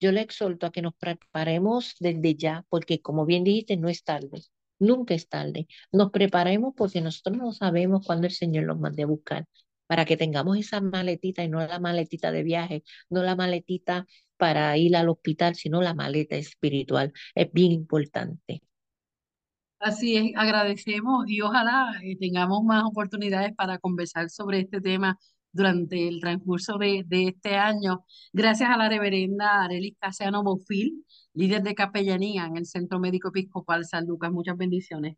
yo 0.03 0.11
le 0.11 0.21
exhorto 0.21 0.65
a 0.67 0.71
que 0.71 0.81
nos 0.81 0.95
preparemos 0.95 1.95
desde 1.99 2.35
ya, 2.35 2.65
porque 2.69 3.01
como 3.01 3.25
bien 3.25 3.45
dijiste, 3.45 3.77
no 3.77 3.87
es 3.89 4.03
tarde, 4.03 4.41
nunca 4.83 5.13
es 5.13 5.27
tarde. 5.29 5.67
Nos 5.91 6.11
preparemos 6.11 6.73
porque 6.75 7.01
nosotros 7.01 7.37
no 7.37 7.51
sabemos 7.53 8.05
cuándo 8.05 8.27
el 8.27 8.33
Señor 8.33 8.65
nos 8.65 8.79
mande 8.79 9.03
a 9.03 9.07
buscar, 9.07 9.45
para 9.87 10.05
que 10.05 10.17
tengamos 10.17 10.57
esa 10.57 10.81
maletita 10.81 11.43
y 11.43 11.49
no 11.49 11.59
la 11.65 11.79
maletita 11.79 12.31
de 12.31 12.43
viaje, 12.43 12.83
no 13.09 13.23
la 13.23 13.35
maletita 13.35 14.05
para 14.37 14.75
ir 14.77 14.95
al 14.95 15.09
hospital, 15.09 15.55
sino 15.55 15.81
la 15.81 15.93
maleta 15.93 16.35
espiritual. 16.35 17.13
Es 17.35 17.51
bien 17.51 17.71
importante. 17.71 18.61
Así 19.79 20.15
es, 20.15 20.31
agradecemos 20.37 21.25
y 21.27 21.41
ojalá 21.41 21.93
eh, 22.03 22.17
tengamos 22.17 22.63
más 22.63 22.85
oportunidades 22.85 23.53
para 23.53 23.79
conversar 23.79 24.29
sobre 24.29 24.61
este 24.61 24.79
tema 24.79 25.17
durante 25.53 26.07
el 26.07 26.19
transcurso 26.19 26.77
de, 26.77 27.03
de 27.05 27.27
este 27.29 27.55
año, 27.55 28.05
gracias 28.33 28.69
a 28.69 28.77
la 28.77 28.89
reverenda 28.89 29.63
Arelis 29.63 29.95
Caseano 29.99 30.43
Bofil, 30.43 31.05
líder 31.33 31.63
de 31.63 31.75
capellanía 31.75 32.45
en 32.45 32.57
el 32.57 32.65
Centro 32.65 32.99
Médico 32.99 33.29
Episcopal 33.29 33.85
San 33.85 34.05
Lucas. 34.07 34.31
Muchas 34.31 34.57
bendiciones. 34.57 35.15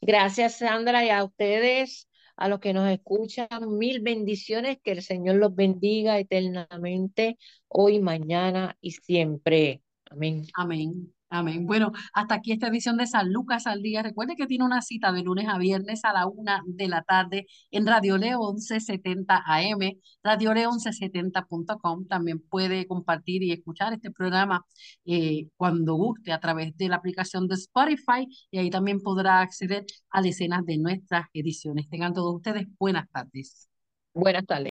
Gracias, 0.00 0.58
Sandra, 0.58 1.04
y 1.04 1.08
a 1.08 1.24
ustedes, 1.24 2.08
a 2.36 2.48
los 2.48 2.60
que 2.60 2.74
nos 2.74 2.90
escuchan, 2.90 3.48
mil 3.78 4.00
bendiciones, 4.00 4.78
que 4.82 4.92
el 4.92 5.02
Señor 5.02 5.36
los 5.36 5.54
bendiga 5.54 6.18
eternamente, 6.18 7.38
hoy, 7.68 8.00
mañana 8.00 8.76
y 8.82 8.90
siempre. 8.92 9.82
Amén. 10.10 10.44
Amén. 10.54 11.13
Amén. 11.34 11.66
Bueno, 11.66 11.90
hasta 12.12 12.36
aquí 12.36 12.52
esta 12.52 12.68
edición 12.68 12.96
de 12.96 13.08
San 13.08 13.32
Lucas 13.32 13.66
al 13.66 13.82
día. 13.82 14.04
Recuerde 14.04 14.36
que 14.36 14.46
tiene 14.46 14.64
una 14.64 14.82
cita 14.82 15.10
de 15.10 15.22
lunes 15.24 15.48
a 15.48 15.58
viernes 15.58 16.04
a 16.04 16.12
la 16.12 16.28
una 16.28 16.62
de 16.64 16.86
la 16.86 17.02
tarde 17.02 17.46
en 17.72 17.86
Radio 17.88 18.16
Leo 18.18 18.38
1170 18.52 19.42
AM, 19.44 19.80
Radio 20.22 20.54
Leo 20.54 20.70
1170.com. 20.70 22.06
También 22.06 22.38
puede 22.38 22.86
compartir 22.86 23.42
y 23.42 23.50
escuchar 23.50 23.92
este 23.94 24.12
programa 24.12 24.64
eh, 25.06 25.48
cuando 25.56 25.94
guste 25.94 26.30
a 26.32 26.38
través 26.38 26.76
de 26.76 26.88
la 26.88 26.96
aplicación 26.96 27.48
de 27.48 27.56
Spotify 27.56 28.28
y 28.52 28.58
ahí 28.58 28.70
también 28.70 29.00
podrá 29.00 29.40
acceder 29.40 29.86
a 30.10 30.22
decenas 30.22 30.64
de 30.64 30.78
nuestras 30.78 31.26
ediciones. 31.32 31.88
Tengan 31.88 32.14
todos 32.14 32.36
ustedes 32.36 32.68
buenas 32.78 33.10
tardes. 33.10 33.68
Buenas 34.12 34.46
tardes. 34.46 34.73